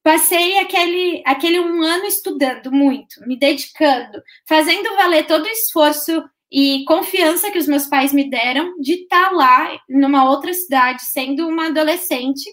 passei 0.05 0.59
aquele, 0.59 1.21
aquele 1.26 1.59
um 1.59 1.83
ano 1.83 2.07
estudando 2.07 2.71
muito, 2.71 3.21
me 3.26 3.37
dedicando, 3.37 4.23
fazendo 4.49 4.95
valer 4.95 5.26
todo 5.26 5.45
o 5.45 5.50
esforço 5.50 6.23
e 6.50 6.85
confiança 6.87 7.50
que 7.50 7.59
os 7.59 7.67
meus 7.67 7.87
pais 7.87 8.12
me 8.12 8.31
deram 8.31 8.79
de 8.79 9.02
estar 9.02 9.31
tá 9.31 9.35
lá 9.35 9.76
numa 9.88 10.31
outra 10.31 10.55
cidade, 10.55 11.02
sendo 11.02 11.49
uma 11.49 11.67
adolescente. 11.67 12.49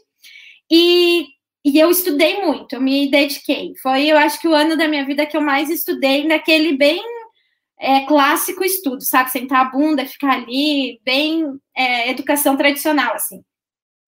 E, 0.71 1.27
e 1.63 1.79
eu 1.79 1.91
estudei 1.91 2.41
muito, 2.41 2.73
eu 2.73 2.81
me 2.81 3.09
dediquei. 3.11 3.73
Foi, 3.83 4.07
eu 4.07 4.17
acho 4.17 4.39
que 4.41 4.47
o 4.47 4.53
ano 4.53 4.75
da 4.75 4.87
minha 4.87 5.05
vida 5.05 5.27
que 5.27 5.37
eu 5.37 5.41
mais 5.41 5.69
estudei 5.69 6.25
naquele 6.25 6.75
bem 6.75 7.03
é, 7.79 8.01
clássico 8.05 8.63
estudo, 8.63 9.03
sabe? 9.03 9.31
Sentar 9.31 9.67
a 9.67 9.69
bunda, 9.69 10.05
ficar 10.07 10.33
ali, 10.33 10.99
bem 11.03 11.45
é, 11.75 12.09
educação 12.09 12.57
tradicional, 12.57 13.13
assim. 13.13 13.43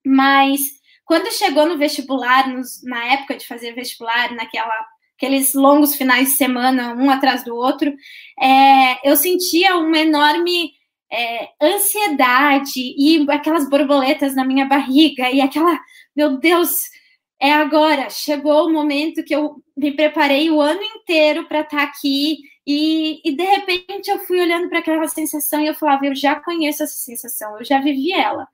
Mas 0.05 0.61
quando 1.05 1.31
chegou 1.31 1.65
no 1.65 1.77
vestibular, 1.77 2.49
nos, 2.49 2.83
na 2.83 3.13
época 3.13 3.35
de 3.37 3.47
fazer 3.47 3.73
vestibular, 3.73 4.33
naquela 4.33 4.73
aqueles 5.17 5.53
longos 5.53 5.95
finais 5.95 6.29
de 6.29 6.35
semana, 6.35 6.95
um 6.95 7.11
atrás 7.11 7.43
do 7.43 7.55
outro, 7.55 7.93
é, 8.41 9.07
eu 9.07 9.15
sentia 9.15 9.77
uma 9.77 9.99
enorme 9.99 10.71
é, 11.11 11.49
ansiedade 11.61 12.79
e 12.97 13.23
aquelas 13.29 13.69
borboletas 13.69 14.33
na 14.33 14.43
minha 14.43 14.65
barriga 14.65 15.29
e 15.29 15.39
aquela, 15.39 15.79
meu 16.15 16.39
Deus, 16.39 16.71
é 17.39 17.51
agora, 17.53 18.09
chegou 18.09 18.65
o 18.65 18.73
momento 18.73 19.23
que 19.23 19.35
eu 19.35 19.55
me 19.77 19.91
preparei 19.91 20.49
o 20.49 20.59
ano 20.59 20.81
inteiro 20.81 21.47
para 21.47 21.61
estar 21.61 21.77
tá 21.77 21.83
aqui 21.83 22.37
e, 22.65 23.21
e, 23.23 23.35
de 23.35 23.43
repente 23.43 24.09
eu 24.09 24.19
fui 24.19 24.39
olhando 24.39 24.69
para 24.69 24.79
aquela 24.79 25.07
sensação 25.07 25.59
e 25.59 25.67
eu 25.67 25.75
falava, 25.75 26.05
eu 26.05 26.15
já 26.15 26.39
conheço 26.39 26.83
essa 26.83 26.93
sensação, 26.93 27.57
eu 27.57 27.65
já 27.65 27.79
vivi 27.79 28.11
ela. 28.13 28.47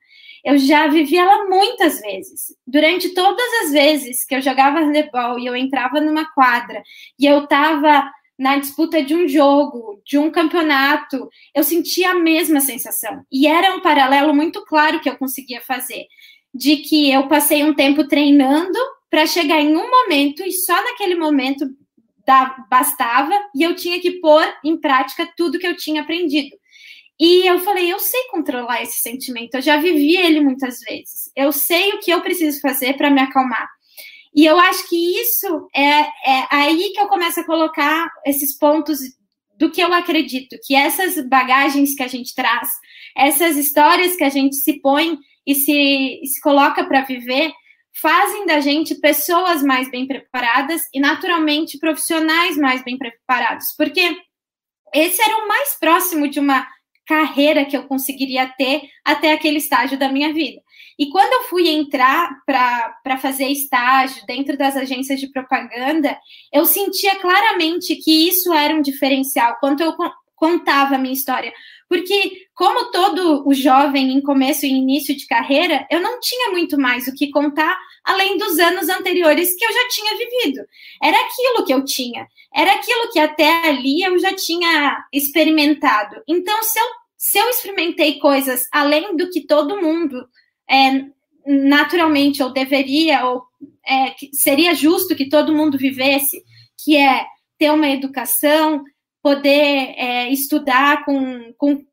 Eu 0.48 0.58
já 0.58 0.88
vivi 0.88 1.18
ela 1.18 1.44
muitas 1.50 2.00
vezes. 2.00 2.56
Durante 2.66 3.10
todas 3.14 3.46
as 3.64 3.72
vezes 3.74 4.26
que 4.26 4.34
eu 4.34 4.42
jogava 4.42 4.80
handebol 4.80 5.38
e 5.38 5.46
eu 5.46 5.54
entrava 5.54 6.00
numa 6.00 6.24
quadra 6.34 6.82
e 7.20 7.26
eu 7.26 7.44
estava 7.44 8.10
na 8.40 8.58
disputa 8.58 9.04
de 9.04 9.14
um 9.14 9.28
jogo, 9.28 10.02
de 10.06 10.18
um 10.18 10.32
campeonato, 10.32 11.28
eu 11.54 11.66
sentia 11.66 12.12
a 12.12 12.20
mesma 12.20 12.62
sensação. 12.62 13.26
E 13.30 13.46
era 13.46 13.76
um 13.76 13.82
paralelo 13.82 14.34
muito 14.34 14.64
claro 14.64 15.02
que 15.02 15.10
eu 15.10 15.18
conseguia 15.18 15.60
fazer, 15.60 16.06
de 16.54 16.78
que 16.78 17.12
eu 17.12 17.28
passei 17.28 17.66
um 17.66 17.74
tempo 17.74 18.08
treinando 18.08 18.80
para 19.10 19.28
chegar 19.28 19.60
em 19.60 19.76
um 19.76 19.90
momento 19.90 20.44
e 20.44 20.54
só 20.54 20.82
naquele 20.82 21.16
momento 21.16 21.66
bastava 22.70 23.34
e 23.54 23.64
eu 23.64 23.76
tinha 23.76 24.00
que 24.00 24.22
pôr 24.22 24.46
em 24.64 24.80
prática 24.80 25.30
tudo 25.36 25.60
que 25.60 25.68
eu 25.68 25.76
tinha 25.76 26.04
aprendido. 26.04 26.56
E 27.20 27.48
eu 27.48 27.60
falei, 27.60 27.92
eu 27.92 28.00
sei 28.00 28.28
controlar 28.30 28.84
esse 28.84 29.02
sentimento, 29.02 29.56
eu 29.56 29.62
já 29.62 29.78
vivi 29.78 30.16
ele 30.16 30.40
muitas 30.40 30.80
vezes. 30.82 31.32
Eu 31.36 31.52
sei 31.52 31.94
o 31.94 32.00
que 32.00 32.12
eu 32.12 32.22
preciso 32.22 32.62
fazer 32.62 32.96
para 32.96 33.10
me 33.10 33.20
acalmar. 33.20 33.68
E 34.36 34.46
eu 34.46 34.60
acho 34.60 34.88
que 34.88 35.20
isso 35.20 35.68
é, 35.76 36.02
é 36.02 36.48
aí 36.52 36.92
que 36.94 37.00
eu 37.00 37.08
começo 37.08 37.40
a 37.40 37.46
colocar 37.46 38.08
esses 38.24 38.56
pontos 38.56 39.00
do 39.58 39.72
que 39.72 39.82
eu 39.82 39.92
acredito, 39.92 40.56
que 40.64 40.76
essas 40.76 41.28
bagagens 41.28 41.96
que 41.96 42.04
a 42.04 42.08
gente 42.08 42.36
traz, 42.36 42.70
essas 43.16 43.58
histórias 43.58 44.16
que 44.16 44.24
a 44.24 44.30
gente 44.30 44.56
se 44.56 44.80
põe 44.80 45.18
e 45.46 45.56
se, 45.56 46.20
e 46.22 46.28
se 46.28 46.40
coloca 46.40 46.86
para 46.86 47.02
viver, 47.02 47.52
fazem 48.00 48.46
da 48.46 48.60
gente 48.60 48.94
pessoas 48.96 49.64
mais 49.64 49.90
bem 49.90 50.06
preparadas 50.06 50.82
e, 50.94 51.00
naturalmente, 51.00 51.80
profissionais 51.80 52.56
mais 52.56 52.84
bem 52.84 52.96
preparados. 52.96 53.74
Porque 53.76 54.16
esse 54.94 55.22
era 55.22 55.38
o 55.44 55.48
mais 55.48 55.80
próximo 55.80 56.28
de 56.28 56.40
uma 56.40 56.68
carreira 57.08 57.66
que 57.66 57.78
eu 57.78 57.84
conseguiria 57.88 58.48
ter 58.58 58.82
até 59.04 59.32
aquele 59.32 59.58
estágio 59.58 59.98
da 59.98 60.12
minha 60.12 60.34
vida. 60.34 60.62
E 61.00 61.10
quando 61.10 61.32
eu 61.32 61.44
fui 61.48 61.70
entrar 61.70 62.30
para 62.46 63.18
fazer 63.20 63.46
estágio 63.48 64.26
dentro 64.26 64.58
das 64.58 64.76
agências 64.76 65.20
de 65.20 65.32
propaganda, 65.32 66.18
eu 66.52 66.66
sentia 66.66 67.16
claramente 67.16 67.96
que 67.96 68.28
isso 68.28 68.52
era 68.52 68.76
um 68.76 68.82
diferencial, 68.82 69.58
quando 69.60 69.82
eu 69.82 69.94
contava 70.36 70.96
a 70.96 70.98
minha 70.98 71.14
história. 71.14 71.54
Porque, 71.90 72.48
como 72.54 72.92
todo 72.92 73.48
o 73.48 73.54
jovem 73.54 74.12
em 74.12 74.22
começo 74.22 74.66
e 74.66 74.70
início 74.70 75.16
de 75.16 75.26
carreira, 75.26 75.88
eu 75.90 76.02
não 76.02 76.20
tinha 76.20 76.52
muito 76.52 76.78
mais 76.78 77.08
o 77.08 77.14
que 77.14 77.30
contar 77.30 77.78
além 78.04 78.38
dos 78.38 78.60
anos 78.60 78.90
anteriores 78.90 79.56
que 79.56 79.66
eu 79.66 79.72
já 79.72 79.88
tinha 79.90 80.18
vivido. 80.18 80.66
Era 81.02 81.18
aquilo 81.18 81.66
que 81.66 81.74
eu 81.74 81.86
tinha, 81.86 82.28
era 82.54 82.74
aquilo 82.74 83.12
que 83.12 83.20
até 83.20 83.68
ali 83.68 84.02
eu 84.02 84.18
já 84.20 84.34
tinha 84.34 85.06
experimentado. 85.14 86.16
Então, 86.28 86.62
se 86.64 86.80
eu, 86.80 86.86
se 87.18 87.38
eu 87.38 87.50
experimentei 87.50 88.20
coisas 88.20 88.68
além 88.72 89.16
do 89.16 89.30
que 89.30 89.42
todo 89.42 89.82
mundo 89.82 90.28
é, 90.70 91.06
naturalmente 91.46 92.44
ou 92.44 92.52
deveria 92.52 93.26
ou 93.26 93.44
é, 93.88 94.14
seria 94.34 94.76
justo 94.76 95.16
que 95.16 95.30
todo 95.30 95.56
mundo 95.56 95.78
vivesse, 95.78 96.44
que 96.84 96.98
é 96.98 97.26
ter 97.58 97.72
uma 97.72 97.90
educação, 97.90 98.84
poder 99.22 99.94
é, 99.98 100.30
estudar 100.32 101.04
com, 101.06 101.54
com 101.58 101.84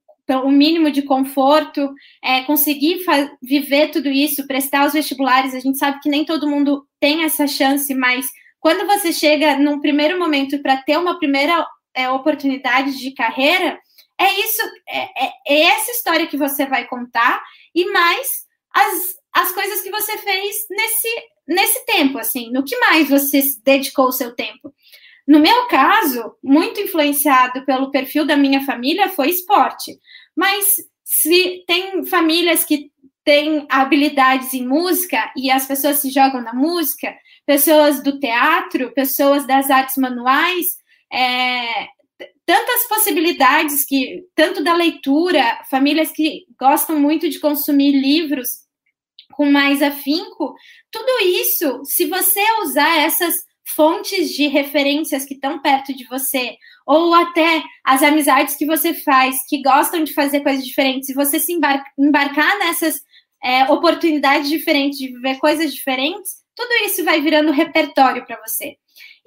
o 0.45 0.51
mínimo 0.51 0.91
de 0.91 1.03
conforto, 1.03 1.93
é, 2.23 2.43
conseguir 2.45 3.05
viver 3.43 3.91
tudo 3.91 4.09
isso, 4.09 4.47
prestar 4.47 4.87
os 4.87 4.93
vestibulares. 4.93 5.55
A 5.55 5.61
gente 5.61 5.79
sabe 5.79 6.01
que 6.01 6.09
nem 6.09 6.25
todo 6.25 6.49
mundo 6.49 6.87
tem 6.99 7.25
essa 7.25 7.47
chance, 7.47 7.95
mas 7.95 8.27
quando 8.61 8.87
você 8.87 9.13
chega 9.13 9.59
num 9.59 9.81
primeiro 9.81 10.19
momento 10.19 10.61
para 10.63 10.79
ter 10.79 10.99
uma 10.99 11.19
primeira 11.19 11.67
é, 11.95 12.09
oportunidade 12.09 12.99
de 12.99 13.11
carreira, 13.13 13.79
é 14.19 14.41
isso, 14.41 14.63
é, 14.89 15.27
é, 15.27 15.33
é 15.47 15.61
essa 15.65 15.91
história 15.91 16.27
que 16.27 16.37
você 16.37 16.65
vai 16.65 16.87
contar 16.87 17.43
e 17.75 17.85
mais 17.91 18.45
as, 18.73 19.17
as 19.33 19.53
coisas 19.53 19.83
que 19.83 19.91
você 19.91 20.17
fez 20.19 20.57
nesse, 20.71 21.09
nesse 21.47 21.85
tempo, 21.85 22.19
assim, 22.19 22.51
no 22.51 22.65
que 22.65 22.79
mais 22.79 23.09
você 23.09 23.43
dedicou 23.63 24.07
o 24.07 24.13
seu 24.13 24.35
tempo. 24.35 24.73
No 25.27 25.41
meu 25.41 25.67
caso, 25.69 26.37
muito 26.43 26.81
influenciado 26.81 27.65
pelo 27.65 27.91
perfil 27.91 28.27
da 28.27 28.37
minha 28.37 28.65
família, 28.65 29.09
foi 29.09 29.31
esporte. 29.31 29.99
Mas 30.37 30.77
se 31.03 31.65
tem 31.67 32.05
famílias 32.05 32.65
que 32.65 32.91
têm 33.25 33.67
habilidades 33.71 34.53
em 34.53 34.67
música 34.67 35.33
e 35.35 35.51
as 35.51 35.67
pessoas 35.67 35.99
se 35.99 36.11
jogam 36.11 36.43
na 36.43 36.53
música, 36.53 37.17
pessoas 37.47 38.03
do 38.03 38.19
teatro, 38.21 38.93
pessoas 38.93 39.47
das 39.47 39.71
artes 39.71 39.97
manuais, 39.97 40.67
é, 41.11 41.87
tantas 42.45 42.87
possibilidades 42.87 43.87
que 43.87 44.25
tanto 44.35 44.63
da 44.63 44.75
leitura, 44.75 45.63
famílias 45.71 46.13
que 46.13 46.45
gostam 46.59 47.01
muito 47.01 47.29
de 47.31 47.41
consumir 47.41 47.93
livros 47.93 48.65
com 49.33 49.51
mais 49.51 49.83
afinco, 49.83 50.55
tudo 50.91 51.25
isso, 51.25 51.83
se 51.85 52.07
você 52.07 52.43
usar 52.63 52.99
essas 53.01 53.35
fontes 53.65 54.31
de 54.31 54.47
referências 54.47 55.25
que 55.25 55.35
estão 55.35 55.61
perto 55.61 55.95
de 55.95 56.05
você, 56.07 56.57
ou 56.87 57.15
até 57.15 57.63
as 57.83 58.03
amizades 58.03 58.57
que 58.57 58.67
você 58.67 58.93
faz, 58.93 59.37
que 59.49 59.63
gostam 59.63 60.05
de 60.05 60.13
fazer 60.13 60.41
coisas 60.41 60.65
diferentes, 60.65 61.07
se 61.07 61.15
você 61.15 61.39
se 61.39 61.53
embarcar, 61.53 61.93
embarcar 61.99 62.59
nessas 62.59 63.01
é, 63.43 63.65
oportunidades 63.71 64.49
diferentes, 64.49 64.99
de 64.99 65.09
viver 65.09 65.39
coisas 65.39 65.73
diferentes, 65.75 66.45
tudo 66.55 66.71
isso 66.85 67.05
vai 67.05 67.21
virando 67.21 67.53
repertório 67.53 68.25
para 68.25 68.41
você. 68.47 68.77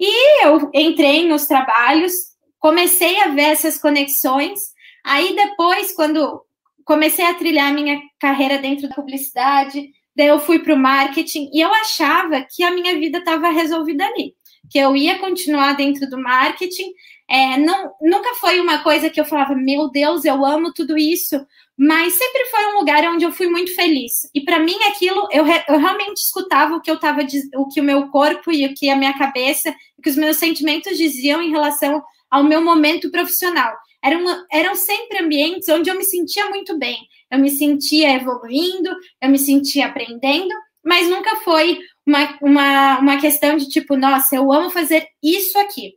E 0.00 0.44
eu 0.44 0.70
entrei 0.72 1.26
nos 1.28 1.46
trabalhos, 1.46 2.12
comecei 2.58 3.20
a 3.20 3.28
ver 3.28 3.50
essas 3.50 3.78
conexões, 3.78 4.60
aí 5.04 5.34
depois, 5.34 5.92
quando 5.94 6.42
comecei 6.84 7.24
a 7.24 7.34
trilhar 7.34 7.72
minha 7.74 8.00
carreira 8.18 8.58
dentro 8.58 8.88
da 8.88 8.94
publicidade, 8.94 9.90
Daí 10.18 10.26
eu 10.26 10.40
fui 10.40 10.58
para 10.58 10.74
o 10.74 10.76
marketing 10.76 11.48
e 11.54 11.60
eu 11.60 11.72
achava 11.72 12.42
que 12.42 12.64
a 12.64 12.72
minha 12.72 12.98
vida 12.98 13.18
estava 13.18 13.50
resolvida 13.50 14.04
ali, 14.04 14.34
que 14.68 14.76
eu 14.76 14.96
ia 14.96 15.16
continuar 15.20 15.76
dentro 15.76 16.10
do 16.10 16.20
marketing. 16.20 16.90
É, 17.30 17.56
não, 17.56 17.92
nunca 18.00 18.34
foi 18.34 18.58
uma 18.58 18.82
coisa 18.82 19.08
que 19.08 19.20
eu 19.20 19.24
falava, 19.24 19.54
meu 19.54 19.88
Deus, 19.88 20.24
eu 20.24 20.44
amo 20.44 20.72
tudo 20.74 20.98
isso, 20.98 21.36
mas 21.78 22.14
sempre 22.14 22.46
foi 22.46 22.66
um 22.66 22.78
lugar 22.80 23.04
onde 23.04 23.24
eu 23.24 23.30
fui 23.30 23.48
muito 23.48 23.72
feliz. 23.76 24.28
E 24.34 24.40
para 24.40 24.58
mim 24.58 24.74
aquilo, 24.88 25.28
eu, 25.30 25.46
eu 25.46 25.78
realmente 25.78 26.16
escutava 26.16 26.74
o 26.74 26.80
que 26.80 26.90
eu 26.90 26.96
estava, 26.96 27.20
o 27.54 27.68
que 27.68 27.80
o 27.80 27.84
meu 27.84 28.08
corpo 28.08 28.50
e 28.50 28.66
o 28.66 28.74
que 28.74 28.90
a 28.90 28.96
minha 28.96 29.16
cabeça, 29.16 29.72
o 29.96 30.02
que 30.02 30.10
os 30.10 30.16
meus 30.16 30.36
sentimentos 30.38 30.98
diziam 30.98 31.40
em 31.40 31.52
relação 31.52 32.02
ao 32.28 32.42
meu 32.42 32.60
momento 32.60 33.08
profissional. 33.08 33.72
Eram, 34.02 34.24
eram 34.50 34.74
sempre 34.74 35.18
ambientes 35.22 35.68
onde 35.68 35.88
eu 35.88 35.96
me 35.96 36.04
sentia 36.04 36.48
muito 36.48 36.76
bem 36.76 36.98
eu 37.30 37.38
me 37.38 37.50
sentia 37.50 38.14
evoluindo, 38.14 38.90
eu 39.20 39.28
me 39.28 39.38
sentia 39.38 39.86
aprendendo, 39.86 40.54
mas 40.84 41.08
nunca 41.08 41.36
foi 41.36 41.78
uma, 42.06 42.38
uma, 42.40 42.98
uma 42.98 43.20
questão 43.20 43.56
de 43.56 43.68
tipo, 43.68 43.96
nossa, 43.96 44.36
eu 44.36 44.52
amo 44.52 44.70
fazer 44.70 45.06
isso 45.22 45.58
aqui. 45.58 45.94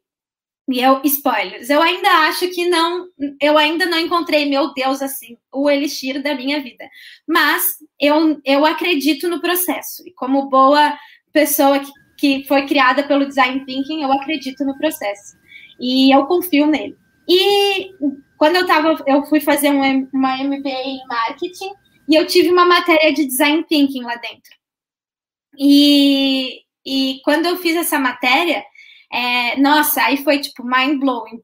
E 0.70 0.80
eu, 0.80 1.02
spoilers, 1.04 1.70
eu 1.70 1.82
ainda 1.82 2.10
acho 2.28 2.48
que 2.50 2.70
não, 2.70 3.08
eu 3.42 3.58
ainda 3.58 3.86
não 3.86 4.00
encontrei, 4.00 4.46
meu 4.46 4.74
Deus, 4.74 5.02
assim, 5.02 5.38
o 5.52 5.70
elixir 5.70 6.22
da 6.22 6.36
minha 6.36 6.62
vida. 6.62 6.88
Mas 7.28 7.64
eu, 8.00 8.40
eu 8.46 8.66
acredito 8.66 9.28
no 9.28 9.42
processo. 9.42 10.04
E 10.08 10.14
como 10.14 10.50
boa 10.50 10.98
pessoa 11.34 11.80
que, 11.80 11.92
que 12.18 12.48
foi 12.48 12.66
criada 12.66 13.04
pelo 13.04 13.26
design 13.26 13.66
thinking, 13.66 14.04
eu 14.04 14.12
acredito 14.14 14.64
no 14.64 14.78
processo. 14.78 15.36
E 15.80 16.14
eu 16.14 16.26
confio 16.26 16.68
nele. 16.68 16.96
E 17.28 17.92
quando 18.38 18.56
eu 18.56 18.66
tava, 18.66 19.04
eu 19.06 19.24
fui 19.26 19.40
fazer 19.40 19.70
um, 19.70 20.10
uma 20.14 20.38
MBA 20.38 20.70
em 20.70 21.06
marketing 21.08 21.72
e 22.10 22.16
eu 22.16 22.26
tive 22.26 22.50
uma 22.50 22.66
matéria 22.66 23.14
de 23.14 23.26
design 23.26 23.64
thinking 23.64 24.04
lá 24.04 24.16
dentro. 24.16 24.52
E, 25.58 26.62
e 26.86 27.22
quando 27.24 27.46
eu 27.46 27.58
fiz 27.58 27.76
essa 27.76 28.00
matéria, 28.00 28.64
é, 29.12 29.58
nossa, 29.60 30.04
aí 30.04 30.18
foi 30.18 30.40
tipo 30.40 30.64
mind 30.64 31.00
blowing. 31.00 31.42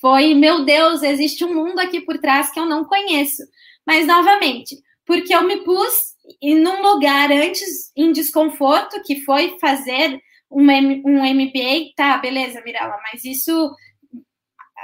Foi, 0.00 0.34
meu 0.34 0.64
Deus, 0.64 1.02
existe 1.02 1.44
um 1.44 1.54
mundo 1.54 1.78
aqui 1.78 2.00
por 2.00 2.18
trás 2.18 2.50
que 2.50 2.60
eu 2.60 2.66
não 2.66 2.84
conheço. 2.84 3.42
Mas 3.86 4.06
novamente, 4.06 4.76
porque 5.06 5.34
eu 5.34 5.42
me 5.42 5.64
pus 5.64 6.14
em 6.42 6.66
um 6.66 6.82
lugar 6.82 7.30
antes 7.30 7.90
em 7.96 8.12
desconforto, 8.12 9.02
que 9.02 9.20
foi 9.22 9.56
fazer 9.58 10.20
um, 10.50 10.62
um 10.62 11.34
MBA, 11.34 11.92
tá, 11.96 12.18
beleza, 12.18 12.62
Mirella, 12.62 12.98
mas 13.02 13.24
isso 13.24 13.74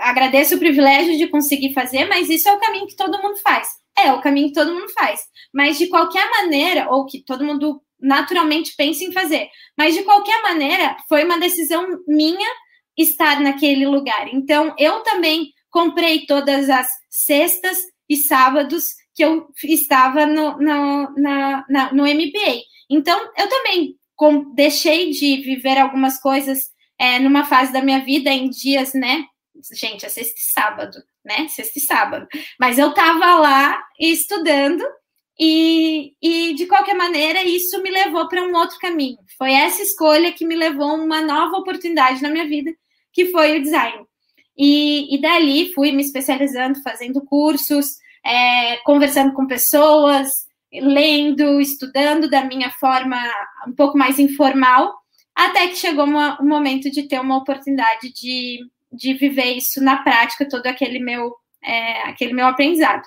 agradeço 0.01 0.57
o 0.57 0.59
privilégio 0.59 1.17
de 1.17 1.29
conseguir 1.29 1.73
fazer, 1.73 2.07
mas 2.07 2.29
isso 2.29 2.49
é 2.49 2.53
o 2.53 2.59
caminho 2.61 2.87
que 2.87 2.97
todo 2.97 3.21
mundo 3.23 3.37
faz. 3.39 3.69
É 3.99 4.13
o 4.13 4.21
caminho 4.21 4.49
que 4.49 4.55
todo 4.55 4.75
mundo 4.75 4.91
faz. 4.93 5.21
Mas 5.53 5.79
de 5.79 5.89
qualquer 5.89 6.29
maneira, 6.31 6.89
ou 6.91 7.07
que 7.07 7.23
todo 7.25 7.45
mundo 7.45 7.83
naturalmente 8.01 8.75
pensa 8.77 9.05
em 9.05 9.13
fazer, 9.13 9.49
mas 9.77 9.95
de 9.95 10.03
qualquer 10.03 10.43
maneira, 10.43 10.97
foi 11.09 11.25
uma 11.25 11.39
decisão 11.39 11.87
minha 12.09 12.49
estar 12.97 13.41
naquele 13.41 13.87
lugar. 13.87 14.29
Então, 14.33 14.75
eu 14.79 15.01
também 15.01 15.53
comprei 15.71 16.27
todas 16.27 16.69
as 16.69 16.89
sextas 17.09 17.79
e 18.09 18.17
sábados 18.17 18.85
que 19.15 19.25
eu 19.25 19.49
estava 19.65 20.27
no, 20.27 20.57
no, 20.59 21.15
na, 21.17 21.65
na, 21.69 21.93
no 21.93 22.05
MBA. 22.05 22.63
Então, 22.89 23.21
eu 23.37 23.49
também 23.49 23.95
com, 24.17 24.53
deixei 24.55 25.11
de 25.11 25.37
viver 25.43 25.79
algumas 25.79 26.21
coisas 26.21 26.59
é, 26.99 27.19
numa 27.19 27.45
fase 27.45 27.73
da 27.73 27.83
minha 27.83 28.01
vida 28.01 28.31
em 28.31 28.51
dias, 28.51 28.93
né? 28.93 29.25
Gente, 29.73 30.07
é 30.07 30.09
sexta 30.09 30.35
e 30.39 30.53
sábado, 30.53 31.03
né? 31.25 31.49
Sexta 31.49 31.79
e 31.79 31.83
sábado. 31.83 32.27
Mas 32.59 32.79
eu 32.79 32.91
estava 32.91 33.35
lá 33.35 33.83
estudando 33.99 34.85
e, 35.39 36.13
e, 36.21 36.55
de 36.55 36.67
qualquer 36.67 36.95
maneira, 36.95 37.43
isso 37.43 37.83
me 37.83 37.91
levou 37.91 38.29
para 38.29 38.43
um 38.43 38.55
outro 38.55 38.79
caminho. 38.79 39.17
Foi 39.39 39.53
essa 39.53 39.83
escolha 39.83 40.33
que 40.33 40.47
me 40.47 40.55
levou 40.55 40.91
a 40.91 40.95
uma 40.95 41.23
nova 41.23 41.57
oportunidade 41.57 42.23
na 42.23 42.29
minha 42.29 42.47
vida, 42.47 42.71
que 43.11 43.27
foi 43.27 43.59
o 43.59 43.63
design. 43.63 44.05
E, 44.57 45.15
e 45.15 45.19
dali 45.19 45.73
fui 45.73 45.93
me 45.93 46.03
especializando, 46.03 46.83
fazendo 46.83 47.25
cursos, 47.25 47.87
é, 48.23 48.77
conversando 48.85 49.33
com 49.33 49.47
pessoas, 49.47 50.29
lendo, 50.71 51.59
estudando 51.59 52.29
da 52.29 52.45
minha 52.45 52.71
forma 52.73 53.17
um 53.67 53.73
pouco 53.73 53.97
mais 53.97 54.19
informal, 54.19 54.95
até 55.35 55.69
que 55.69 55.77
chegou 55.77 56.05
uma, 56.05 56.39
um 56.43 56.47
momento 56.47 56.91
de 56.91 57.09
ter 57.09 57.19
uma 57.19 57.39
oportunidade 57.39 58.13
de, 58.13 58.59
de 58.93 59.15
viver 59.15 59.53
isso 59.53 59.83
na 59.83 60.03
prática, 60.03 60.49
todo 60.49 60.67
aquele 60.67 60.99
meu, 60.99 61.35
é, 61.63 62.09
aquele 62.09 62.33
meu 62.33 62.47
aprendizado. 62.47 63.03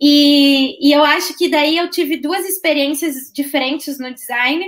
E, 0.00 0.78
e 0.80 0.92
eu 0.92 1.04
acho 1.04 1.36
que 1.36 1.48
daí 1.48 1.76
eu 1.76 1.90
tive 1.90 2.16
duas 2.16 2.46
experiências 2.46 3.30
diferentes 3.34 3.98
no 3.98 4.12
design. 4.12 4.66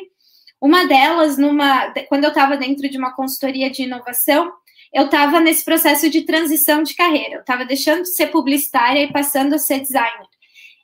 Uma 0.60 0.86
delas, 0.86 1.38
numa, 1.38 1.92
quando 2.08 2.24
eu 2.24 2.28
estava 2.28 2.56
dentro 2.56 2.88
de 2.88 2.98
uma 2.98 3.14
consultoria 3.14 3.70
de 3.70 3.84
inovação, 3.84 4.52
eu 4.92 5.06
estava 5.06 5.40
nesse 5.40 5.64
processo 5.64 6.10
de 6.10 6.22
transição 6.22 6.82
de 6.82 6.94
carreira. 6.94 7.36
Eu 7.36 7.40
estava 7.40 7.64
deixando 7.64 8.02
de 8.02 8.14
ser 8.14 8.26
publicitária 8.26 9.02
e 9.02 9.12
passando 9.12 9.54
a 9.54 9.58
ser 9.58 9.80
designer. 9.80 10.28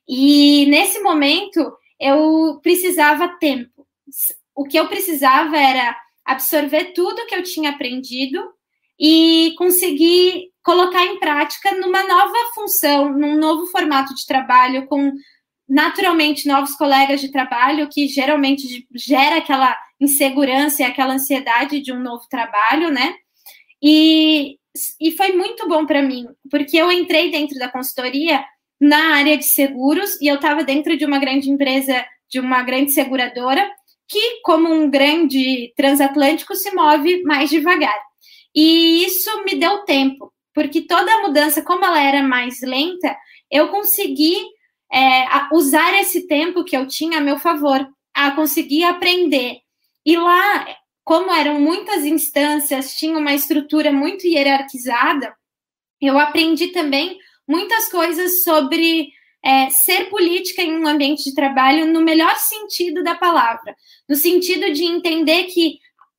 E 0.09 0.65
nesse 0.67 0.99
momento 1.01 1.71
eu 2.01 2.59
precisava 2.63 3.37
tempo. 3.39 3.87
O 4.55 4.65
que 4.65 4.79
eu 4.79 4.89
precisava 4.89 5.59
era 5.59 5.95
absorver 6.25 6.93
tudo 6.95 7.27
que 7.27 7.35
eu 7.35 7.43
tinha 7.43 7.71
aprendido 7.71 8.43
e 8.99 9.55
conseguir 9.57 10.49
colocar 10.63 11.05
em 11.07 11.19
prática 11.19 11.75
numa 11.77 12.07
nova 12.07 12.39
função, 12.55 13.11
num 13.11 13.37
novo 13.37 13.67
formato 13.67 14.15
de 14.15 14.27
trabalho, 14.27 14.87
com 14.87 15.13
naturalmente 15.69 16.49
novos 16.49 16.75
colegas 16.75 17.21
de 17.21 17.31
trabalho, 17.31 17.89
que 17.91 18.09
geralmente 18.09 18.87
gera 18.95 19.37
aquela 19.37 19.77
insegurança 20.01 20.83
e 20.83 20.85
aquela 20.85 21.15
ansiedade 21.15 21.81
de 21.81 21.93
um 21.93 22.01
novo 22.01 22.25
trabalho, 22.31 22.91
né? 22.91 23.15
E, 23.83 24.57
e 25.01 25.13
foi 25.13 25.33
muito 25.33 25.69
bom 25.69 25.87
para 25.87 26.03
mim, 26.03 26.27
porque 26.51 26.77
eu 26.77 26.91
entrei 26.91 27.31
dentro 27.31 27.59
da 27.59 27.69
consultoria 27.71 28.45
na 28.81 29.17
área 29.17 29.37
de 29.37 29.45
seguros 29.45 30.21
e 30.21 30.29
eu 30.29 30.37
estava 30.37 30.65
dentro 30.65 30.97
de 30.97 31.05
uma 31.05 31.19
grande 31.19 31.51
empresa, 31.51 32.05
de 32.31 32.41
uma 32.41 32.63
grande 32.63 32.93
seguradora, 32.93 33.69
que, 34.09 34.41
como 34.43 34.73
um 34.73 34.89
grande 34.89 35.73
transatlântico, 35.77 36.55
se 36.55 36.75
move 36.75 37.23
mais 37.25 37.51
devagar. 37.51 38.08
E 38.55 39.05
isso 39.05 39.45
me 39.45 39.55
deu 39.57 39.85
tempo, 39.85 40.33
porque 40.55 40.83
toda 40.83 41.13
a 41.13 41.23
mudança, 41.23 41.63
como 41.63 41.85
ela 41.85 42.03
era 42.03 42.23
mais 42.23 42.61
lenta, 42.63 43.17
eu 43.51 43.69
consegui 43.69 44.37
é, 44.93 45.27
usar 45.53 45.99
esse 46.01 46.27
tempo 46.27 46.65
que 46.65 46.77
eu 46.77 46.87
tinha 46.87 47.19
a 47.19 47.23
meu 47.23 47.39
favor, 47.39 47.87
a 48.15 48.31
conseguir 48.33 48.85
aprender. 48.85 49.59
E 50.05 50.17
lá 50.17 50.67
como 51.09 51.33
eram 51.33 51.59
muitas 51.59 52.05
instâncias, 52.05 52.95
tinha 52.95 53.17
uma 53.17 53.33
estrutura 53.33 53.91
muito 53.91 54.27
hierarquizada, 54.27 55.35
eu 55.99 56.19
aprendi 56.19 56.69
também 56.69 57.17
muitas 57.49 57.89
coisas 57.89 58.43
sobre 58.45 59.09
é, 59.43 59.71
ser 59.71 60.11
política 60.11 60.61
em 60.61 60.79
um 60.79 60.87
ambiente 60.87 61.25
de 61.25 61.35
trabalho 61.35 61.91
no 61.91 62.03
melhor 62.03 62.37
sentido 62.37 63.03
da 63.03 63.15
palavra, 63.15 63.75
no 64.07 64.17
sentido 64.17 64.71
de 64.71 64.85
entender 64.85 65.45
que 65.45 65.79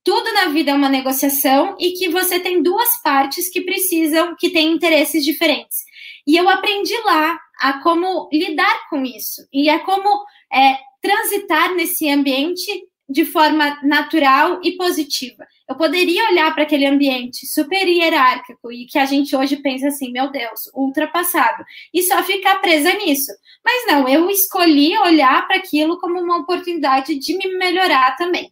tudo 0.10 0.34
na 0.34 0.46
vida 0.46 0.72
é 0.72 0.74
uma 0.74 0.90
negociação 0.90 1.76
e 1.80 1.92
que 1.92 2.10
você 2.10 2.40
tem 2.40 2.64
duas 2.64 3.00
partes 3.04 3.48
que 3.48 3.62
precisam, 3.62 4.36
que 4.36 4.50
têm 4.50 4.72
interesses 4.72 5.24
diferentes. 5.24 5.78
E 6.26 6.36
eu 6.36 6.50
aprendi 6.50 6.96
lá 7.06 7.40
a 7.60 7.74
como 7.84 8.28
lidar 8.34 8.90
com 8.90 9.06
isso 9.06 9.48
e 9.54 9.70
a 9.70 9.78
como 9.78 10.10
é, 10.52 10.80
transitar 11.00 11.76
nesse 11.76 12.10
ambiente 12.10 12.88
de 13.08 13.24
forma 13.24 13.80
natural 13.84 14.60
e 14.64 14.72
positiva. 14.78 15.46
Eu 15.70 15.76
poderia 15.76 16.32
olhar 16.32 16.56
para 16.56 16.64
aquele 16.64 16.88
ambiente 16.88 17.46
super 17.46 17.88
hierárquico 17.88 18.72
e 18.72 18.88
que 18.88 18.98
a 18.98 19.06
gente 19.06 19.36
hoje 19.36 19.58
pensa 19.58 19.90
assim, 19.90 20.12
meu 20.12 20.32
Deus, 20.32 20.72
ultrapassado, 20.74 21.64
e 21.94 22.02
só 22.02 22.24
ficar 22.24 22.56
presa 22.62 22.92
nisso. 22.96 23.32
Mas 23.64 23.86
não, 23.86 24.10
eu 24.10 24.28
escolhi 24.28 24.98
olhar 24.98 25.46
para 25.46 25.58
aquilo 25.58 26.00
como 26.00 26.20
uma 26.20 26.38
oportunidade 26.38 27.14
de 27.20 27.38
me 27.38 27.60
melhorar 27.60 28.16
também. 28.16 28.52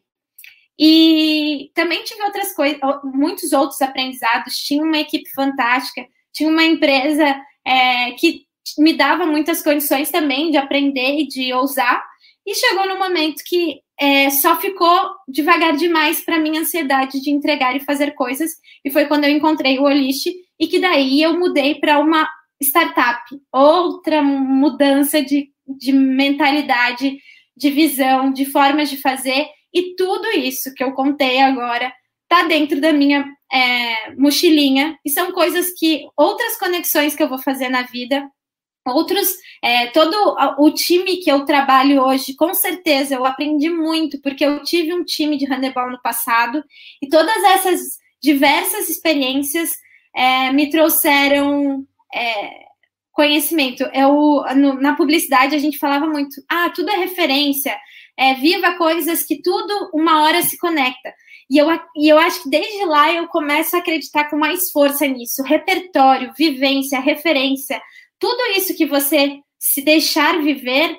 E 0.79 1.71
também 1.73 2.03
tive 2.03 2.21
outras 2.23 2.53
coisas, 2.53 2.79
muitos 3.03 3.51
outros 3.51 3.81
aprendizados. 3.81 4.55
Tinha 4.57 4.83
uma 4.83 4.99
equipe 4.99 5.29
fantástica, 5.31 6.05
tinha 6.31 6.49
uma 6.49 6.63
empresa 6.63 7.39
é, 7.65 8.11
que 8.11 8.45
me 8.77 8.93
dava 8.93 9.25
muitas 9.25 9.61
condições 9.61 10.11
também 10.11 10.51
de 10.51 10.57
aprender 10.57 11.21
e 11.21 11.27
de 11.27 11.53
ousar. 11.53 12.03
E 12.45 12.55
chegou 12.55 12.87
no 12.87 12.97
momento 12.97 13.43
que 13.45 13.81
é, 13.99 14.29
só 14.29 14.55
ficou 14.57 15.09
devagar 15.27 15.75
demais 15.75 16.23
para 16.23 16.39
minha 16.39 16.61
ansiedade 16.61 17.19
de 17.19 17.31
entregar 17.31 17.75
e 17.75 17.83
fazer 17.83 18.11
coisas. 18.11 18.51
E 18.85 18.91
foi 18.91 19.05
quando 19.05 19.25
eu 19.25 19.31
encontrei 19.31 19.79
o 19.79 19.83
Olish 19.83 20.31
e 20.59 20.67
que 20.67 20.79
daí 20.79 21.21
eu 21.21 21.37
mudei 21.37 21.75
para 21.75 21.99
uma 21.99 22.29
startup, 22.61 23.23
outra 23.51 24.21
mudança 24.21 25.21
de, 25.21 25.49
de 25.67 25.91
mentalidade, 25.91 27.17
de 27.55 27.69
visão, 27.69 28.31
de 28.31 28.45
formas 28.45 28.89
de 28.89 28.97
fazer. 28.97 29.47
E 29.77 29.95
tudo 29.95 30.27
isso 30.31 30.73
que 30.73 30.83
eu 30.83 30.93
contei 30.93 31.39
agora 31.39 31.93
está 32.23 32.47
dentro 32.47 32.81
da 32.81 32.91
minha 32.91 33.25
é, 33.51 34.15
mochilinha. 34.15 34.97
E 35.05 35.09
são 35.09 35.31
coisas 35.31 35.67
que, 35.77 36.05
outras 36.17 36.57
conexões 36.57 37.15
que 37.15 37.21
eu 37.21 37.29
vou 37.29 37.39
fazer 37.39 37.69
na 37.69 37.83
vida, 37.83 38.27
Outros, 38.93 39.35
é, 39.61 39.87
todo 39.87 40.15
o 40.59 40.71
time 40.71 41.17
que 41.17 41.29
eu 41.29 41.43
trabalho 41.45 42.01
hoje, 42.03 42.35
com 42.35 42.53
certeza 42.53 43.15
eu 43.15 43.25
aprendi 43.25 43.69
muito, 43.69 44.21
porque 44.21 44.45
eu 44.45 44.63
tive 44.63 44.93
um 44.93 45.03
time 45.03 45.37
de 45.37 45.45
handebol 45.45 45.91
no 45.91 46.01
passado, 46.01 46.63
e 47.01 47.09
todas 47.09 47.35
essas 47.43 47.81
diversas 48.21 48.89
experiências 48.89 49.71
é, 50.15 50.51
me 50.53 50.69
trouxeram 50.69 51.85
é, 52.13 52.67
conhecimento. 53.11 53.83
Eu, 53.93 54.45
no, 54.55 54.79
na 54.79 54.95
publicidade 54.95 55.55
a 55.55 55.59
gente 55.59 55.77
falava 55.77 56.07
muito, 56.07 56.41
ah, 56.49 56.69
tudo 56.69 56.89
é 56.89 56.95
referência, 56.95 57.77
é, 58.17 58.33
viva 58.33 58.73
coisas 58.77 59.23
que 59.23 59.41
tudo 59.41 59.89
uma 59.93 60.23
hora 60.23 60.41
se 60.41 60.57
conecta. 60.57 61.13
E 61.49 61.57
eu, 61.57 61.67
e 61.95 62.09
eu 62.09 62.17
acho 62.17 62.43
que 62.43 62.49
desde 62.49 62.83
lá 62.85 63.13
eu 63.13 63.27
começo 63.27 63.75
a 63.75 63.79
acreditar 63.79 64.29
com 64.29 64.37
mais 64.37 64.71
força 64.71 65.05
nisso. 65.07 65.43
Repertório, 65.43 66.33
vivência, 66.37 66.99
referência, 66.99 67.81
tudo 68.19 68.57
isso 68.57 68.75
que 68.75 68.85
você 68.85 69.39
se 69.59 69.81
deixar 69.81 70.41
viver, 70.41 70.97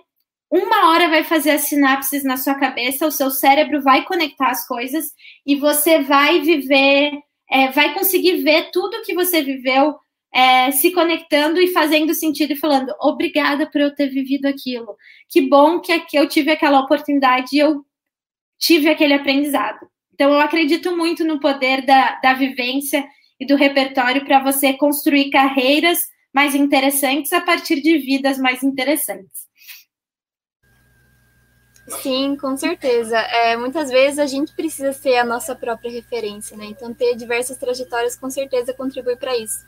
uma 0.51 0.91
hora 0.91 1.09
vai 1.09 1.25
fazer 1.25 1.51
as 1.51 1.63
sinapses 1.63 2.25
na 2.25 2.37
sua 2.37 2.55
cabeça, 2.55 3.07
o 3.07 3.13
seu 3.13 3.31
cérebro 3.31 3.83
vai 3.83 4.05
conectar 4.05 4.51
as 4.51 4.67
coisas 4.67 5.07
e 5.45 5.57
você 5.57 6.01
vai 6.01 6.41
viver, 6.41 7.13
é, 7.51 7.71
vai 7.71 7.93
conseguir 7.93 8.43
ver 8.43 8.71
tudo 8.71 9.03
que 9.03 9.15
você 9.15 9.43
viveu 9.43 9.95
é, 10.33 10.71
se 10.71 10.93
conectando 10.93 11.61
e 11.61 11.69
fazendo 11.69 12.15
sentido 12.15 12.53
e 12.53 12.57
falando 12.57 12.95
obrigada 13.01 13.67
por 13.71 13.81
eu 13.81 13.95
ter 13.95 14.09
vivido 14.09 14.47
aquilo. 14.47 14.97
Que 15.29 15.41
bom 15.41 15.81
que 15.81 15.93
eu 16.15 16.29
tive 16.29 16.51
aquela 16.51 16.81
oportunidade 16.81 17.49
e 17.55 17.59
eu 17.59 17.85
tive 18.59 18.89
aquele 18.89 19.15
aprendizado. 19.15 19.89
Então, 20.13 20.33
eu 20.33 20.41
acredito 20.41 20.97
muito 20.97 21.25
no 21.25 21.39
poder 21.39 21.87
da, 21.87 22.19
da 22.21 22.35
vivência 22.35 23.07
e 23.39 23.47
do 23.47 23.55
repertório 23.55 24.25
para 24.25 24.43
você 24.43 24.73
construir 24.73 25.31
carreiras 25.31 25.99
mais 26.35 26.55
interessantes 26.55 27.33
a 27.33 27.41
partir 27.41 27.81
de 27.81 27.99
vidas 27.99 28.37
mais 28.37 28.63
interessantes. 28.63 29.49
Sim, 32.03 32.37
com 32.37 32.57
certeza. 32.57 33.17
É, 33.17 33.57
muitas 33.57 33.91
vezes 33.91 34.19
a 34.19 34.27
gente 34.27 34.55
precisa 34.55 34.93
ser 34.93 35.17
a 35.17 35.25
nossa 35.25 35.55
própria 35.55 35.91
referência, 35.91 36.57
né? 36.57 36.67
Então, 36.67 36.93
ter 36.93 37.15
diversas 37.15 37.57
trajetórias 37.57 38.15
com 38.15 38.29
certeza 38.29 38.75
contribui 38.75 39.17
para 39.17 39.37
isso. 39.37 39.65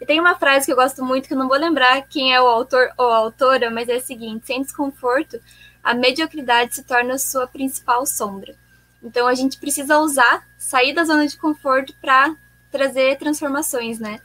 E 0.00 0.06
tem 0.06 0.20
uma 0.20 0.36
frase 0.36 0.66
que 0.66 0.72
eu 0.72 0.76
gosto 0.76 1.04
muito, 1.04 1.28
que 1.28 1.34
eu 1.34 1.38
não 1.38 1.48
vou 1.48 1.58
lembrar 1.58 2.02
quem 2.02 2.34
é 2.34 2.40
o 2.40 2.46
autor 2.46 2.90
ou 2.96 3.08
a 3.08 3.16
autora, 3.16 3.70
mas 3.70 3.88
é 3.88 3.96
a 3.96 4.00
seguinte: 4.00 4.46
sem 4.46 4.62
desconforto, 4.62 5.40
a 5.82 5.94
mediocridade 5.94 6.74
se 6.74 6.84
torna 6.84 7.18
sua 7.18 7.46
principal 7.46 8.04
sombra. 8.06 8.54
Então, 9.02 9.26
a 9.26 9.34
gente 9.34 9.58
precisa 9.58 9.98
usar, 9.98 10.46
sair 10.58 10.92
da 10.92 11.04
zona 11.04 11.26
de 11.26 11.36
conforto 11.36 11.94
para 12.00 12.34
trazer 12.70 13.16
transformações, 13.16 13.98
né? 13.98 14.20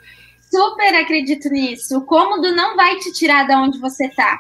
super 0.50 0.96
acredito 0.96 1.50
nisso. 1.50 1.98
O 1.98 2.06
cômodo 2.06 2.56
não 2.56 2.76
vai 2.76 2.98
te 2.98 3.12
tirar 3.12 3.48
da 3.48 3.62
onde 3.62 3.80
você 3.80 4.06
está. 4.06 4.40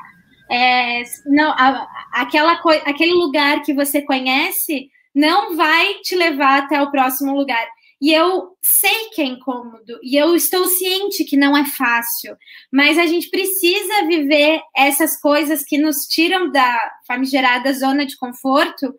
É, 0.50 1.04
não, 1.26 1.52
a, 1.52 1.88
aquela 2.14 2.54
aquele 2.86 3.14
lugar 3.14 3.62
que 3.64 3.74
você 3.74 4.02
conhece 4.02 4.90
não 5.14 5.56
vai 5.56 5.96
te 6.04 6.16
levar 6.16 6.60
até 6.60 6.82
o 6.82 6.92
próximo 6.92 7.36
lugar. 7.36 7.66
E 8.06 8.14
eu 8.14 8.56
sei 8.62 9.10
que 9.16 9.20
é 9.20 9.26
incômodo, 9.26 10.00
e 10.04 10.16
eu 10.16 10.36
estou 10.36 10.68
ciente 10.68 11.24
que 11.24 11.36
não 11.36 11.58
é 11.58 11.66
fácil, 11.66 12.38
mas 12.72 13.00
a 13.00 13.08
gente 13.08 13.32
precisa 13.32 14.06
viver 14.06 14.62
essas 14.78 15.20
coisas 15.20 15.64
que 15.64 15.76
nos 15.76 16.06
tiram 16.06 16.52
da 16.52 16.80
famigerada 17.08 17.74
zona 17.74 18.06
de 18.06 18.16
conforto 18.16 18.94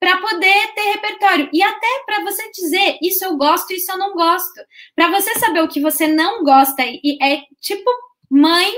para 0.00 0.16
poder 0.16 0.74
ter 0.74 0.90
repertório. 0.90 1.48
E 1.52 1.62
até 1.62 2.02
para 2.04 2.24
você 2.24 2.50
dizer, 2.50 2.98
isso 3.00 3.24
eu 3.24 3.36
gosto, 3.36 3.72
isso 3.72 3.92
eu 3.92 3.96
não 3.96 4.12
gosto. 4.12 4.60
Para 4.96 5.08
você 5.08 5.38
saber 5.38 5.62
o 5.62 5.68
que 5.68 5.80
você 5.80 6.08
não 6.08 6.42
gosta, 6.42 6.82
e 6.84 7.16
é 7.22 7.42
tipo 7.60 7.88
mãe 8.28 8.74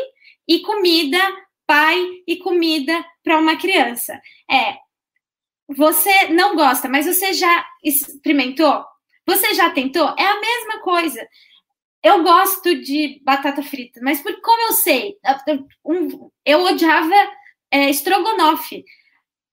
e 0.47 0.61
comida, 0.61 1.19
pai 1.67 2.07
e 2.27 2.37
comida 2.37 3.03
para 3.25 3.39
uma 3.39 3.57
criança. 3.57 4.21
É, 4.47 4.77
você 5.75 6.29
não 6.29 6.55
gosta, 6.55 6.87
mas 6.87 7.07
você 7.07 7.33
já 7.33 7.65
experimentou? 7.83 8.90
Você 9.31 9.55
já 9.55 9.71
tentou? 9.71 10.13
É 10.19 10.25
a 10.25 10.41
mesma 10.41 10.81
coisa. 10.81 11.25
Eu 12.03 12.25
gosto 12.25 12.75
de 12.83 13.21
batata 13.23 13.63
frita, 13.63 14.01
mas 14.03 14.21
por 14.21 14.41
como 14.41 14.63
eu 14.69 14.73
sei? 14.73 15.15
Eu 16.45 16.65
odiava 16.65 17.15
é, 17.71 17.89
estrogonofe. 17.91 18.85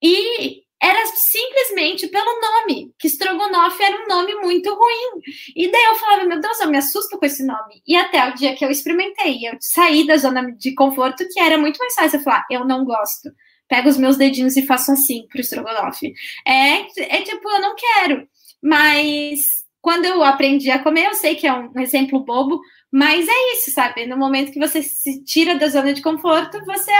E 0.02 0.64
era 0.82 1.06
simplesmente 1.08 2.08
pelo 2.08 2.42
nome, 2.42 2.92
que 2.98 3.06
estrogonofe 3.08 3.84
era 3.84 4.04
um 4.04 4.08
nome 4.08 4.34
muito 4.36 4.74
ruim. 4.74 5.22
E 5.56 5.72
daí 5.72 5.84
eu 5.86 5.96
falava, 5.96 6.26
meu 6.26 6.40
Deus, 6.40 6.60
eu 6.60 6.70
me 6.72 6.78
assusto 6.78 7.20
com 7.20 7.26
esse 7.26 7.46
nome. 7.46 7.84
E 7.86 7.96
até 7.96 8.28
o 8.28 8.34
dia 8.34 8.56
que 8.56 8.66
eu 8.66 8.72
experimentei, 8.72 9.48
eu 9.48 9.58
saí 9.60 10.08
da 10.08 10.18
zona 10.18 10.52
de 10.54 10.74
conforto, 10.74 11.24
que 11.32 11.40
era 11.40 11.58
muito 11.58 11.78
mais 11.78 11.94
fácil 11.94 12.18
eu 12.20 12.24
falar, 12.24 12.46
eu 12.50 12.66
não 12.66 12.84
gosto. 12.84 13.30
Pego 13.68 13.90
os 13.90 13.98
meus 13.98 14.18
dedinhos 14.18 14.58
e 14.58 14.66
faço 14.66 14.92
assim 14.92 15.28
pro 15.28 15.42
estrogonofe. 15.42 16.14
É, 16.48 17.18
é 17.18 17.22
tipo, 17.22 17.48
eu 17.48 17.62
não 17.62 17.76
quero. 17.76 18.28
Mas 18.64 19.67
quando 19.82 20.06
eu 20.06 20.24
aprendi 20.24 20.70
a 20.70 20.84
comer, 20.84 21.06
eu 21.06 21.16
sei 21.16 21.36
que 21.36 21.48
é 21.48 21.54
um 21.54 21.80
exemplo 21.80 22.24
bobo, 22.24 22.60
mas 22.92 23.28
é 23.28 23.54
isso, 23.54 23.72
sabe? 23.72 24.06
No 24.06 24.18
momento 24.18 24.52
que 24.52 24.60
você 24.60 24.82
se 24.82 25.24
tira 25.24 25.58
da 25.58 25.68
zona 25.68 25.94
de 25.94 26.02
conforto, 26.02 26.64
você 26.66 26.92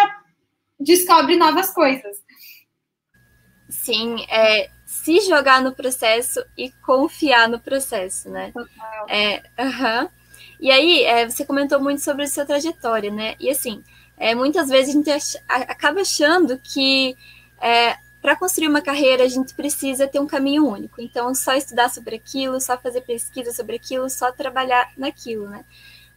descobre 0.80 1.36
novas 1.36 1.74
coisas. 1.74 2.18
Sim, 3.70 4.26
é 4.30 4.70
se 4.86 5.20
jogar 5.22 5.62
no 5.62 5.76
processo 5.76 6.44
e 6.58 6.72
confiar 6.86 7.50
no 7.50 7.60
processo, 7.60 8.30
né? 8.30 8.52
Total. 8.54 9.06
É, 9.10 9.44
uh 9.60 9.66
-huh. 9.66 10.10
E 10.60 10.72
aí, 10.72 11.04
é, 11.04 11.30
você 11.30 11.46
comentou 11.46 11.80
muito 11.80 12.02
sobre 12.02 12.24
a 12.24 12.28
sua 12.28 12.46
trajetória, 12.46 13.12
né? 13.12 13.36
E 13.40 13.50
assim, 13.50 13.84
é, 14.18 14.34
muitas 14.34 14.70
vezes 14.70 14.90
a 14.90 14.98
gente 14.98 15.12
ach 15.12 15.36
acaba 15.48 16.02
achando 16.02 16.58
que 16.60 17.16
é, 17.62 17.96
para 18.28 18.36
construir 18.36 18.68
uma 18.68 18.82
carreira 18.82 19.24
a 19.24 19.28
gente 19.30 19.54
precisa 19.54 20.06
ter 20.06 20.20
um 20.20 20.28
caminho 20.28 20.68
único. 20.68 21.02
Então, 21.02 21.34
só 21.34 21.54
estudar 21.54 21.88
sobre 21.90 22.18
aquilo, 22.18 22.60
só 22.60 22.78
fazer 22.78 23.00
pesquisa 23.00 23.54
sobre 23.54 23.78
aquilo, 23.78 24.10
só 24.10 24.34
trabalhar 24.34 24.92
naquilo, 24.98 25.48
né? 25.48 25.64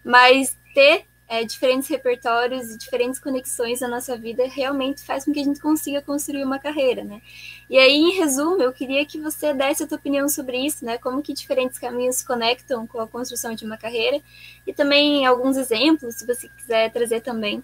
Mas 0.03 0.59
ter 0.75 1.05
é, 1.29 1.45
diferentes 1.45 1.89
repertórios 1.89 2.75
e 2.75 2.77
diferentes 2.77 3.21
conexões 3.21 3.79
na 3.79 3.87
nossa 3.87 4.19
vida 4.19 4.45
realmente 4.49 5.03
faz 5.03 5.25
com 5.25 5.33
que 5.33 5.39
a 5.39 5.45
gente 5.45 5.61
consiga 5.61 6.03
construir 6.03 6.43
uma 6.43 6.59
carreira, 6.59 7.05
né? 7.05 7.23
E 7.71 7.79
aí, 7.79 7.95
em 7.95 8.19
resumo, 8.19 8.61
eu 8.61 8.73
queria 8.73 9.07
que 9.07 9.21
você 9.21 9.55
desse 9.55 9.85
a 9.85 9.87
tua 9.87 9.97
opinião 9.97 10.29
sobre 10.29 10.59
isso, 10.59 10.85
né? 10.85 10.99
Como 10.99 11.23
que 11.23 11.33
diferentes 11.33 11.79
caminhos 11.79 12.17
se 12.17 12.27
conectam 12.27 12.89
com 12.89 12.99
a 12.99 13.07
construção 13.07 13.55
de 13.55 13.65
uma 13.65 13.77
carreira 13.77 14.21
e 14.67 14.73
também 14.73 15.25
alguns 15.27 15.57
exemplos, 15.57 16.17
se 16.17 16.27
você 16.27 16.49
quiser 16.49 16.91
trazer 16.91 17.21
também. 17.21 17.63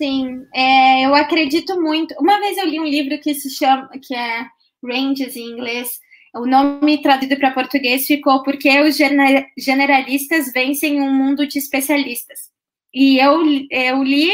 Sim, 0.00 0.46
é, 0.54 1.04
eu 1.04 1.14
acredito 1.14 1.78
muito. 1.78 2.14
Uma 2.18 2.40
vez 2.40 2.56
eu 2.56 2.64
li 2.64 2.80
um 2.80 2.86
livro 2.86 3.20
que 3.20 3.34
se 3.34 3.50
chama, 3.50 3.90
que 4.02 4.14
é 4.14 4.46
Ranges 4.82 5.36
em 5.36 5.50
inglês, 5.50 6.00
o 6.34 6.46
nome 6.46 7.02
traduzido 7.02 7.36
para 7.36 7.50
português 7.50 8.06
ficou 8.06 8.42
Porque 8.42 8.80
os 8.80 8.96
Generalistas 9.58 10.50
Vencem 10.54 11.02
um 11.02 11.12
Mundo 11.12 11.46
de 11.46 11.58
Especialistas. 11.58 12.48
E 12.94 13.18
eu, 13.18 13.42
eu 13.70 14.02
li 14.02 14.32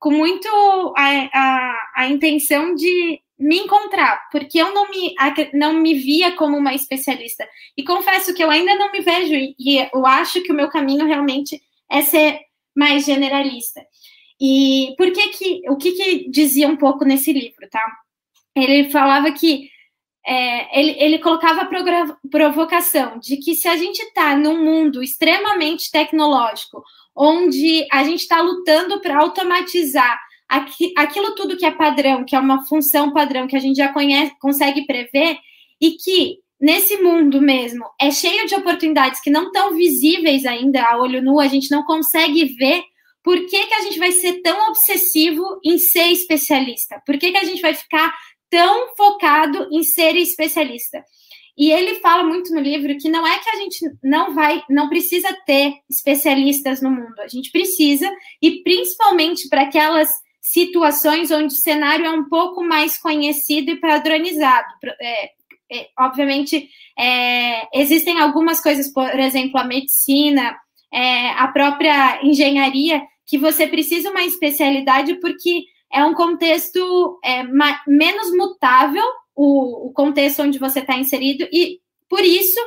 com 0.00 0.10
muito 0.10 0.48
a, 0.96 1.28
a, 1.32 1.92
a 1.96 2.08
intenção 2.08 2.74
de 2.74 3.20
me 3.38 3.58
encontrar, 3.58 4.20
porque 4.32 4.58
eu 4.58 4.74
não 4.74 4.90
me, 4.90 5.14
não 5.52 5.74
me 5.74 5.94
via 5.94 6.32
como 6.32 6.56
uma 6.56 6.74
especialista. 6.74 7.48
E 7.76 7.84
confesso 7.84 8.34
que 8.34 8.42
eu 8.42 8.50
ainda 8.50 8.74
não 8.74 8.90
me 8.90 9.00
vejo, 9.00 9.32
e 9.32 9.78
eu 9.94 10.04
acho 10.06 10.42
que 10.42 10.50
o 10.50 10.56
meu 10.56 10.68
caminho 10.68 11.06
realmente 11.06 11.62
é 11.88 12.02
ser 12.02 12.40
mais 12.74 13.04
generalista. 13.04 13.80
E 14.40 14.94
por 14.96 15.10
que 15.12 15.28
que, 15.28 15.62
o 15.68 15.76
que 15.76 15.92
que 15.92 16.30
dizia 16.30 16.68
um 16.68 16.76
pouco 16.76 17.04
nesse 17.04 17.32
livro, 17.32 17.68
tá? 17.70 17.84
Ele 18.54 18.90
falava 18.90 19.30
que 19.32 19.68
é, 20.26 20.80
ele, 20.80 20.96
ele 20.98 21.18
colocava 21.18 21.62
a 21.62 21.68
provocação 22.30 23.18
de 23.18 23.36
que 23.36 23.54
se 23.54 23.68
a 23.68 23.76
gente 23.76 24.00
está 24.00 24.34
num 24.36 24.64
mundo 24.64 25.02
extremamente 25.02 25.90
tecnológico, 25.90 26.82
onde 27.14 27.86
a 27.92 28.02
gente 28.04 28.20
está 28.20 28.40
lutando 28.40 29.00
para 29.00 29.18
automatizar 29.18 30.18
aqui, 30.48 30.92
aquilo 30.96 31.34
tudo 31.34 31.56
que 31.56 31.66
é 31.66 31.70
padrão, 31.70 32.24
que 32.24 32.34
é 32.34 32.40
uma 32.40 32.64
função 32.66 33.12
padrão 33.12 33.46
que 33.46 33.56
a 33.56 33.60
gente 33.60 33.76
já 33.76 33.92
conhece, 33.92 34.34
consegue 34.40 34.86
prever, 34.86 35.38
e 35.80 35.92
que 35.92 36.38
nesse 36.60 36.96
mundo 37.02 37.40
mesmo 37.40 37.84
é 38.00 38.10
cheio 38.10 38.46
de 38.46 38.54
oportunidades 38.54 39.20
que 39.20 39.30
não 39.30 39.46
estão 39.46 39.74
visíveis 39.74 40.46
ainda 40.46 40.82
a 40.82 40.96
olho 40.96 41.22
nu, 41.22 41.38
a 41.38 41.46
gente 41.46 41.70
não 41.70 41.84
consegue 41.84 42.46
ver. 42.56 42.82
Por 43.24 43.46
que, 43.46 43.66
que 43.66 43.74
a 43.74 43.80
gente 43.80 43.98
vai 43.98 44.12
ser 44.12 44.42
tão 44.42 44.68
obsessivo 44.68 45.58
em 45.64 45.78
ser 45.78 46.12
especialista? 46.12 47.02
Por 47.04 47.18
que, 47.18 47.32
que 47.32 47.38
a 47.38 47.44
gente 47.44 47.62
vai 47.62 47.74
ficar 47.74 48.14
tão 48.54 48.94
focado 48.94 49.68
em 49.72 49.82
ser 49.82 50.14
especialista. 50.14 51.04
E 51.58 51.72
ele 51.72 51.96
fala 51.96 52.22
muito 52.22 52.54
no 52.54 52.60
livro 52.60 52.96
que 52.98 53.08
não 53.08 53.26
é 53.26 53.36
que 53.38 53.50
a 53.50 53.56
gente 53.56 53.78
não 54.00 54.32
vai, 54.32 54.62
não 54.70 54.88
precisa 54.88 55.36
ter 55.44 55.74
especialistas 55.90 56.80
no 56.80 56.88
mundo, 56.88 57.18
a 57.18 57.26
gente 57.26 57.50
precisa, 57.50 58.08
e 58.40 58.62
principalmente 58.62 59.48
para 59.48 59.62
aquelas 59.62 60.08
situações 60.40 61.32
onde 61.32 61.52
o 61.52 61.56
cenário 61.56 62.06
é 62.06 62.10
um 62.10 62.28
pouco 62.28 62.62
mais 62.62 62.96
conhecido 62.96 63.72
e 63.72 63.80
padronizado. 63.80 64.68
É, 65.00 65.30
é, 65.72 65.88
obviamente, 65.98 66.68
é, 66.96 67.80
existem 67.80 68.20
algumas 68.20 68.60
coisas, 68.60 68.92
por 68.92 69.18
exemplo, 69.18 69.58
a 69.58 69.64
medicina, 69.64 70.56
é, 70.92 71.30
a 71.30 71.48
própria 71.48 72.20
engenharia, 72.24 73.02
que 73.26 73.38
você 73.38 73.66
precisa 73.66 74.10
uma 74.10 74.24
especialidade 74.24 75.14
porque 75.20 75.64
é 75.92 76.04
um 76.04 76.14
contexto 76.14 77.18
é, 77.24 77.44
menos 77.86 78.32
mutável, 78.32 79.04
o, 79.34 79.88
o 79.88 79.92
contexto 79.92 80.42
onde 80.42 80.58
você 80.58 80.80
está 80.80 80.96
inserido, 80.96 81.46
e 81.52 81.80
por 82.08 82.20
isso 82.20 82.60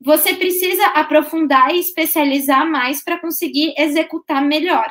você 0.00 0.34
precisa 0.34 0.86
aprofundar 0.88 1.74
e 1.74 1.78
especializar 1.78 2.66
mais 2.68 3.04
para 3.04 3.18
conseguir 3.18 3.74
executar 3.76 4.42
melhor. 4.42 4.90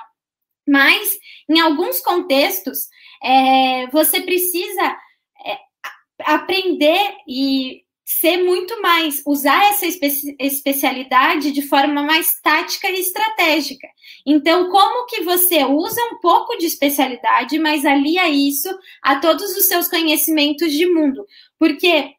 Mas, 0.67 1.17
em 1.49 1.59
alguns 1.59 1.99
contextos, 1.99 2.87
é, 3.23 3.87
você 3.87 4.21
precisa 4.21 4.97
é, 5.45 5.57
aprender 6.19 7.15
e 7.27 7.81
ser 8.11 8.43
muito 8.43 8.81
mais, 8.81 9.21
usar 9.23 9.69
essa 9.69 9.85
espe 9.85 10.35
especialidade 10.39 11.51
de 11.51 11.61
forma 11.61 12.01
mais 12.01 12.41
tática 12.41 12.89
e 12.89 12.99
estratégica. 12.99 13.87
Então, 14.25 14.71
como 14.71 15.05
que 15.05 15.21
você 15.21 15.63
usa 15.63 16.01
um 16.05 16.19
pouco 16.19 16.57
de 16.57 16.65
especialidade, 16.65 17.59
mas 17.59 17.85
alia 17.85 18.27
isso 18.27 18.67
a 19.03 19.17
todos 19.17 19.55
os 19.55 19.67
seus 19.67 19.87
conhecimentos 19.87 20.73
de 20.73 20.87
mundo? 20.87 21.23
Porque 21.59 22.15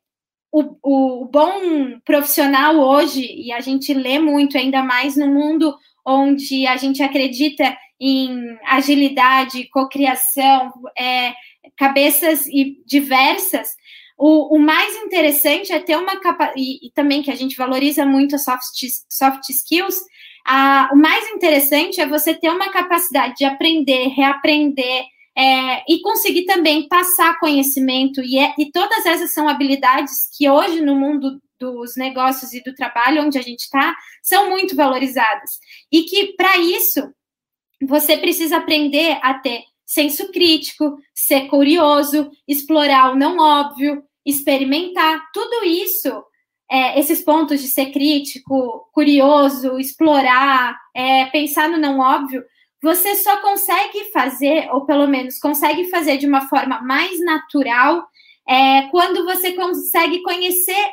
o, 0.52 0.76
o 0.80 1.24
bom 1.24 1.98
profissional 2.04 2.76
hoje, 2.76 3.26
e 3.26 3.52
a 3.52 3.58
gente 3.58 3.92
lê 3.92 4.20
muito, 4.20 4.56
ainda 4.56 4.84
mais 4.84 5.16
no 5.16 5.26
mundo 5.26 5.76
onde 6.06 6.68
a 6.68 6.76
gente 6.76 7.02
acredita 7.02 7.76
em 7.98 8.56
agilidade, 8.64 9.68
cocriação, 9.70 10.72
é, 10.96 11.34
cabeças 11.76 12.44
diversas, 12.86 13.68
o, 14.20 14.54
o 14.54 14.58
mais 14.58 14.94
interessante 14.96 15.72
é 15.72 15.78
ter 15.78 15.96
uma 15.96 16.20
capa 16.20 16.52
e, 16.54 16.90
também 16.94 17.22
que 17.22 17.30
a 17.30 17.34
gente 17.34 17.56
valoriza 17.56 18.04
muito 18.04 18.34
as 18.34 18.44
soft, 18.44 18.76
soft 19.08 19.48
skills. 19.48 19.96
A, 20.46 20.90
o 20.92 20.96
mais 20.96 21.26
interessante 21.30 22.02
é 22.02 22.06
você 22.06 22.34
ter 22.34 22.50
uma 22.50 22.70
capacidade 22.70 23.36
de 23.36 23.46
aprender, 23.46 24.08
reaprender 24.08 25.04
é, 25.34 25.82
e 25.88 26.02
conseguir 26.02 26.44
também 26.44 26.86
passar 26.86 27.40
conhecimento. 27.40 28.20
E, 28.20 28.38
é, 28.38 28.52
e 28.58 28.70
todas 28.70 29.06
essas 29.06 29.32
são 29.32 29.48
habilidades 29.48 30.28
que 30.36 30.50
hoje 30.50 30.82
no 30.82 30.94
mundo 30.94 31.40
dos 31.58 31.96
negócios 31.96 32.52
e 32.52 32.62
do 32.62 32.74
trabalho 32.74 33.22
onde 33.22 33.38
a 33.38 33.42
gente 33.42 33.60
está 33.60 33.96
são 34.22 34.50
muito 34.50 34.76
valorizadas. 34.76 35.52
E 35.90 36.02
que 36.02 36.34
para 36.34 36.58
isso 36.58 37.10
você 37.88 38.18
precisa 38.18 38.58
aprender 38.58 39.18
a 39.22 39.32
ter 39.32 39.62
senso 39.86 40.30
crítico, 40.30 40.98
ser 41.14 41.48
curioso, 41.48 42.30
explorar 42.46 43.12
o 43.12 43.16
não 43.16 43.38
óbvio, 43.38 44.04
experimentar, 44.24 45.30
tudo 45.32 45.64
isso 45.64 46.24
é, 46.70 46.98
esses 47.00 47.20
pontos 47.20 47.60
de 47.60 47.66
ser 47.66 47.86
crítico, 47.86 48.88
curioso, 48.92 49.78
explorar, 49.78 50.78
é, 50.94 51.26
pensar 51.26 51.68
no 51.68 51.78
não 51.78 51.98
óbvio, 51.98 52.44
você 52.80 53.16
só 53.16 53.38
consegue 53.38 54.04
fazer, 54.12 54.68
ou 54.72 54.86
pelo 54.86 55.06
menos 55.06 55.38
consegue 55.38 55.90
fazer 55.90 56.16
de 56.16 56.26
uma 56.26 56.48
forma 56.48 56.80
mais 56.80 57.18
natural, 57.24 58.06
é, 58.48 58.82
quando 58.90 59.24
você 59.24 59.52
consegue 59.52 60.22
conhecer 60.22 60.90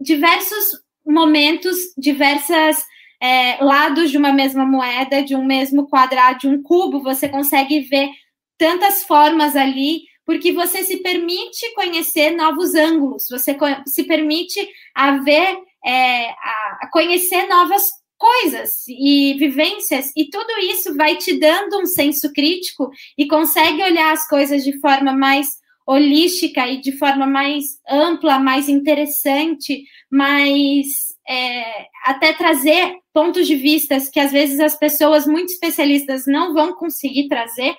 diversos 0.00 0.80
momentos, 1.04 1.76
diversas 1.98 2.84
é, 3.20 3.62
lados 3.62 4.10
de 4.10 4.18
uma 4.18 4.32
mesma 4.32 4.64
moeda, 4.64 5.22
de 5.22 5.34
um 5.34 5.44
mesmo 5.44 5.88
quadrado, 5.88 6.38
de 6.38 6.48
um 6.48 6.62
cubo, 6.62 7.02
você 7.02 7.28
consegue 7.28 7.80
ver 7.80 8.10
tantas 8.56 9.04
formas 9.04 9.56
ali, 9.56 10.02
porque 10.26 10.52
você 10.52 10.82
se 10.82 10.98
permite 10.98 11.72
conhecer 11.74 12.32
novos 12.32 12.74
ângulos, 12.74 13.26
você 13.30 13.56
se 13.86 14.04
permite 14.04 14.68
a 14.92 15.18
ver, 15.18 15.56
é, 15.86 16.30
a 16.30 16.88
conhecer 16.92 17.46
novas 17.46 17.84
coisas 18.18 18.86
e 18.88 19.34
vivências, 19.38 20.10
e 20.16 20.28
tudo 20.28 20.58
isso 20.60 20.96
vai 20.96 21.16
te 21.16 21.38
dando 21.38 21.80
um 21.80 21.86
senso 21.86 22.32
crítico 22.32 22.90
e 23.16 23.28
consegue 23.28 23.82
olhar 23.82 24.12
as 24.12 24.26
coisas 24.26 24.64
de 24.64 24.78
forma 24.80 25.12
mais 25.12 25.46
holística 25.86 26.66
e 26.66 26.80
de 26.80 26.92
forma 26.98 27.26
mais 27.26 27.64
ampla, 27.88 28.40
mais 28.40 28.68
interessante, 28.68 29.84
mais 30.10 30.86
é, 31.28 31.86
até 32.04 32.32
trazer 32.32 32.96
pontos 33.12 33.46
de 33.46 33.54
vistas 33.54 34.08
que 34.08 34.18
às 34.18 34.32
vezes 34.32 34.58
as 34.58 34.76
pessoas 34.76 35.26
muito 35.26 35.52
especialistas 35.52 36.24
não 36.26 36.52
vão 36.52 36.74
conseguir 36.74 37.28
trazer. 37.28 37.76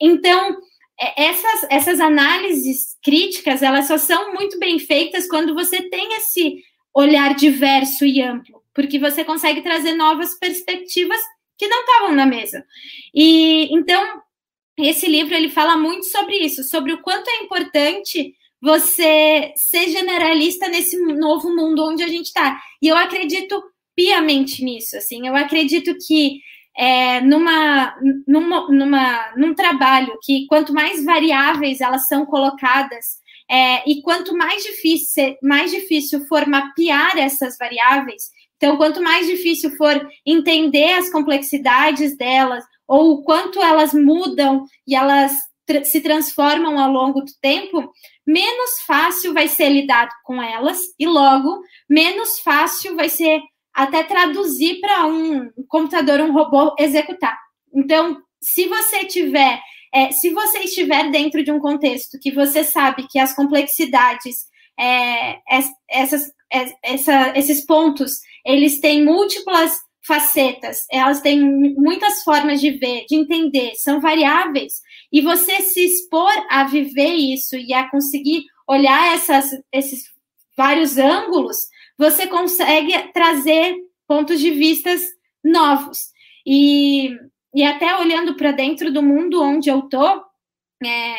Então, 0.00 0.56
essas, 1.16 1.66
essas 1.70 2.00
análises 2.00 2.96
críticas, 3.02 3.62
elas 3.62 3.86
só 3.86 3.98
são 3.98 4.34
muito 4.34 4.58
bem 4.58 4.78
feitas 4.78 5.28
quando 5.28 5.54
você 5.54 5.82
tem 5.88 6.16
esse 6.16 6.62
olhar 6.94 7.34
diverso 7.34 8.04
e 8.04 8.20
amplo 8.20 8.58
porque 8.78 8.96
você 8.96 9.24
consegue 9.24 9.60
trazer 9.60 9.94
novas 9.94 10.38
perspectivas 10.38 11.18
que 11.58 11.66
não 11.66 11.80
estavam 11.80 12.14
na 12.14 12.24
mesa. 12.24 12.64
E 13.12 13.68
então 13.74 14.22
esse 14.78 15.08
livro 15.08 15.34
ele 15.34 15.48
fala 15.48 15.76
muito 15.76 16.04
sobre 16.04 16.36
isso, 16.36 16.62
sobre 16.62 16.92
o 16.92 17.02
quanto 17.02 17.28
é 17.28 17.42
importante 17.42 18.36
você 18.62 19.52
ser 19.56 19.88
generalista 19.88 20.68
nesse 20.68 20.96
novo 20.96 21.52
mundo 21.56 21.84
onde 21.84 22.04
a 22.04 22.06
gente 22.06 22.26
está. 22.26 22.56
E 22.80 22.86
eu 22.86 22.96
acredito 22.96 23.60
piamente 23.96 24.62
nisso, 24.64 24.96
assim, 24.96 25.26
eu 25.26 25.34
acredito 25.34 25.92
que 26.06 26.40
é, 26.78 27.20
numa, 27.20 27.96
numa, 28.26 28.68
numa, 28.68 29.32
num 29.36 29.54
trabalho 29.54 30.16
que 30.22 30.46
quanto 30.46 30.72
mais 30.72 31.04
variáveis 31.04 31.80
elas 31.80 32.06
são 32.06 32.24
colocadas 32.24 33.18
é, 33.50 33.82
e 33.90 34.00
quanto 34.02 34.36
mais 34.36 34.62
difícil, 34.62 35.36
mais 35.42 35.70
difícil 35.70 36.24
for 36.26 36.46
mapear 36.46 37.18
essas 37.18 37.58
variáveis, 37.58 38.30
então, 38.58 38.76
quanto 38.76 39.00
mais 39.00 39.26
difícil 39.26 39.70
for 39.76 40.06
entender 40.26 40.92
as 40.94 41.08
complexidades 41.10 42.16
delas, 42.16 42.64
ou 42.88 43.12
o 43.12 43.22
quanto 43.22 43.62
elas 43.62 43.94
mudam 43.94 44.64
e 44.86 44.96
elas 44.96 45.32
se 45.84 46.00
transformam 46.00 46.78
ao 46.78 46.90
longo 46.90 47.20
do 47.20 47.32
tempo, 47.40 47.92
menos 48.26 48.80
fácil 48.86 49.32
vai 49.32 49.46
ser 49.46 49.68
lidar 49.68 50.08
com 50.24 50.42
elas, 50.42 50.80
e 50.98 51.06
logo, 51.06 51.60
menos 51.88 52.40
fácil 52.40 52.96
vai 52.96 53.08
ser 53.08 53.40
até 53.78 54.02
traduzir 54.02 54.80
para 54.80 55.06
um 55.06 55.52
computador, 55.68 56.20
um 56.20 56.32
robô 56.32 56.74
executar. 56.80 57.38
Então, 57.72 58.20
se 58.40 58.66
você 58.66 59.04
tiver, 59.04 59.60
é, 59.94 60.10
se 60.10 60.30
você 60.30 60.58
estiver 60.64 61.12
dentro 61.12 61.44
de 61.44 61.52
um 61.52 61.60
contexto 61.60 62.18
que 62.20 62.32
você 62.32 62.64
sabe 62.64 63.06
que 63.08 63.20
as 63.20 63.36
complexidades, 63.36 64.46
é, 64.76 65.38
essas, 65.88 66.26
é, 66.52 66.72
essa, 66.82 67.38
esses 67.38 67.64
pontos 67.64 68.14
eles 68.44 68.80
têm 68.80 69.04
múltiplas 69.04 69.78
facetas, 70.04 70.78
elas 70.90 71.20
têm 71.20 71.40
muitas 71.40 72.24
formas 72.24 72.60
de 72.60 72.72
ver, 72.72 73.04
de 73.08 73.14
entender, 73.14 73.76
são 73.76 74.00
variáveis. 74.00 74.72
E 75.12 75.20
você 75.20 75.60
se 75.60 75.84
expor 75.84 76.32
a 76.50 76.64
viver 76.64 77.14
isso 77.14 77.54
e 77.54 77.72
a 77.72 77.88
conseguir 77.88 78.42
olhar 78.66 79.14
essas, 79.14 79.50
esses 79.72 80.02
vários 80.56 80.98
ângulos, 80.98 81.56
você 81.98 82.26
consegue 82.26 83.12
trazer 83.12 83.76
pontos 84.06 84.40
de 84.40 84.50
vistas 84.50 85.02
novos. 85.44 85.98
E, 86.46 87.10
e 87.54 87.62
até 87.64 87.96
olhando 87.96 88.34
para 88.34 88.52
dentro 88.52 88.92
do 88.92 89.02
mundo 89.02 89.42
onde 89.42 89.68
eu 89.68 89.82
tô, 89.82 90.22
é, 90.84 91.16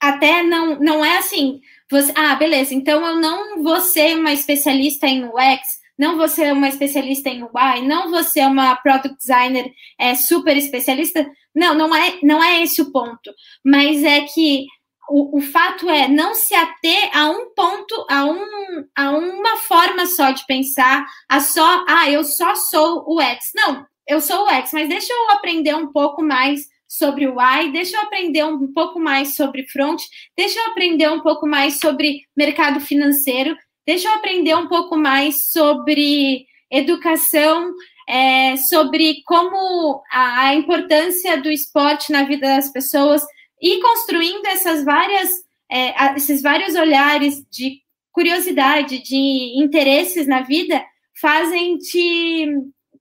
até 0.00 0.42
não, 0.42 0.78
não 0.78 1.04
é 1.04 1.18
assim, 1.18 1.60
você, 1.90 2.12
ah, 2.14 2.34
beleza, 2.34 2.74
então 2.74 3.04
eu 3.06 3.16
não 3.16 3.62
vou 3.62 3.80
ser 3.80 4.16
uma 4.16 4.32
especialista 4.32 5.06
em 5.06 5.24
UX, 5.24 5.78
não 5.98 6.16
você 6.16 6.44
é 6.44 6.52
uma 6.52 6.68
especialista 6.68 7.28
em 7.28 7.42
UI, 7.42 7.82
não 7.82 8.08
você 8.10 8.40
é 8.40 8.46
uma 8.46 8.76
product 8.76 9.16
designer 9.18 9.72
é, 9.98 10.14
super 10.14 10.56
especialista. 10.56 11.28
Não, 11.52 11.74
não 11.74 11.94
é, 11.94 12.18
não 12.22 12.42
é 12.42 12.62
esse 12.62 12.80
o 12.80 12.92
ponto. 12.92 13.34
Mas 13.64 14.04
é 14.04 14.20
que 14.20 14.66
o, 15.08 15.38
o, 15.38 15.40
fato 15.40 15.88
é 15.88 16.08
não 16.08 16.34
se 16.34 16.54
ater 16.54 17.10
a 17.16 17.30
um 17.30 17.52
ponto, 17.54 18.06
a, 18.10 18.24
um, 18.24 18.84
a 18.96 19.10
uma 19.10 19.56
forma 19.56 20.06
só 20.06 20.30
de 20.30 20.44
pensar, 20.46 21.06
a 21.28 21.40
só, 21.40 21.84
ah, 21.88 22.10
eu 22.10 22.24
só 22.24 22.54
sou 22.54 23.04
o 23.06 23.20
X. 23.20 23.50
Não, 23.54 23.86
eu 24.06 24.20
sou 24.20 24.44
o 24.44 24.48
X, 24.48 24.72
mas 24.72 24.88
deixa 24.88 25.12
eu 25.12 25.30
aprender 25.32 25.74
um 25.74 25.92
pouco 25.92 26.22
mais 26.22 26.66
sobre 26.86 27.26
o 27.26 27.36
Y, 27.40 27.72
deixa 27.72 27.96
eu 27.96 28.02
aprender 28.02 28.44
um 28.44 28.72
pouco 28.72 28.98
mais 28.98 29.36
sobre 29.36 29.66
front, 29.68 30.00
deixa 30.36 30.58
eu 30.58 30.66
aprender 30.68 31.10
um 31.10 31.20
pouco 31.20 31.46
mais 31.46 31.78
sobre 31.78 32.22
mercado 32.34 32.80
financeiro, 32.80 33.54
Deixa 33.88 34.06
eu 34.06 34.12
aprender 34.12 34.54
um 34.54 34.68
pouco 34.68 34.98
mais 34.98 35.48
sobre 35.48 36.44
educação, 36.70 37.72
é, 38.06 38.54
sobre 38.58 39.22
como 39.24 40.02
a, 40.12 40.48
a, 40.48 40.54
importância 40.54 41.40
do 41.40 41.50
esporte 41.50 42.12
na 42.12 42.24
vida 42.24 42.46
das 42.48 42.70
pessoas 42.70 43.22
e 43.60 43.80
construindo 43.80 44.46
essas 44.46 44.84
várias, 44.84 45.30
é, 45.70 46.14
esses 46.16 46.42
vários 46.42 46.74
olhares 46.74 47.44
de 47.50 47.80
curiosidade, 48.12 49.02
de 49.02 49.62
interesses 49.62 50.26
na 50.26 50.42
vida, 50.42 50.84
fazem 51.20 51.78
te, 51.78 52.46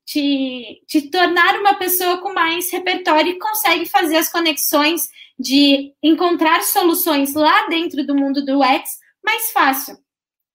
te, 0.06 0.82
te 0.88 1.10
tornar 1.10 1.60
uma 1.60 1.76
pessoa 1.76 2.17
com 2.20 2.34
mais 2.34 2.72
repertório 2.72 3.32
e 3.32 3.39
consegue 3.39 3.86
fazer 3.86 4.17
as 4.17 4.32
conexões 4.32 5.10
de 5.39 5.93
encontrar 6.02 6.62
soluções 6.63 7.34
lá 7.34 7.67
dentro 7.67 8.06
do 8.06 8.15
mundo 8.15 8.43
do 8.43 8.60
UX 8.60 8.89
mais 9.24 9.52
fácil. 9.52 9.98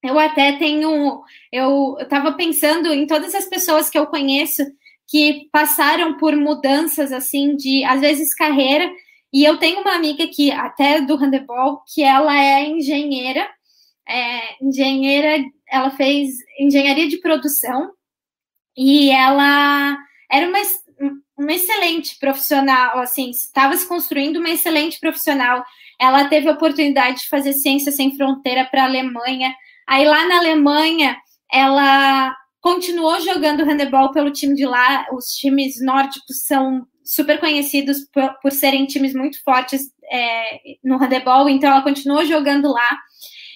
Eu 0.03 0.19
até 0.19 0.53
tenho, 0.59 1.23
eu 1.53 1.97
estava 2.01 2.33
pensando 2.33 2.93
em 2.93 3.07
todas 3.07 3.35
as 3.35 3.47
pessoas 3.47 3.89
que 3.89 3.99
eu 3.99 4.07
conheço 4.07 4.65
que 5.09 5.49
passaram 5.53 6.17
por 6.17 6.35
mudanças 6.35 7.13
assim 7.13 7.55
de 7.55 7.85
às 7.85 8.01
vezes 8.01 8.35
carreira. 8.35 8.91
E 9.33 9.45
eu 9.45 9.57
tenho 9.57 9.81
uma 9.81 9.95
amiga 9.95 10.27
que 10.27 10.51
até 10.51 11.01
do 11.01 11.17
handebol 11.17 11.83
que 11.93 12.03
ela 12.03 12.37
é 12.37 12.67
engenheira, 12.67 13.49
é, 14.07 14.63
engenheira, 14.63 15.43
ela 15.69 15.91
fez 15.91 16.31
engenharia 16.59 17.09
de 17.09 17.19
produção 17.19 17.93
e 18.77 19.11
ela 19.11 19.97
era 20.31 20.49
uma, 20.49 20.59
uma 21.39 21.53
excelente 21.53 22.19
profissional, 22.19 22.99
assim, 22.99 23.31
estava 23.31 23.77
se 23.77 23.87
construindo 23.87 24.37
uma 24.37 24.51
excelente 24.51 25.01
profissional. 25.01 25.65
Ela 25.99 26.29
teve 26.29 26.49
a 26.49 26.53
oportunidade 26.53 27.21
de 27.21 27.29
fazer 27.29 27.55
ciência 27.55 27.91
sem 27.91 28.17
fronteira 28.17 28.67
para 28.67 28.83
a 28.83 28.87
Alemanha. 28.87 29.55
Aí 29.89 30.07
lá 30.07 30.27
na 30.27 30.39
Alemanha, 30.39 31.17
ela 31.51 32.35
continuou 32.61 33.21
jogando 33.21 33.65
handebol 33.65 34.13
pelo 34.13 34.33
time 34.33 34.55
de 34.55 34.67
lá. 34.67 35.07
Os 35.13 35.27
times 35.35 35.81
nórdicos 35.81 36.45
são 36.47 36.87
super 37.05 37.39
conhecidos 37.41 38.01
por, 38.13 38.35
por 38.41 38.53
serem 38.53 38.87
times 38.87 39.15
muito 39.15 39.43
fortes 39.43 39.91
é, 40.11 40.61
no 40.83 40.97
handebol, 40.97 41.49
então 41.49 41.71
ela 41.71 41.83
continuou 41.83 42.25
jogando 42.25 42.71
lá. 42.71 42.99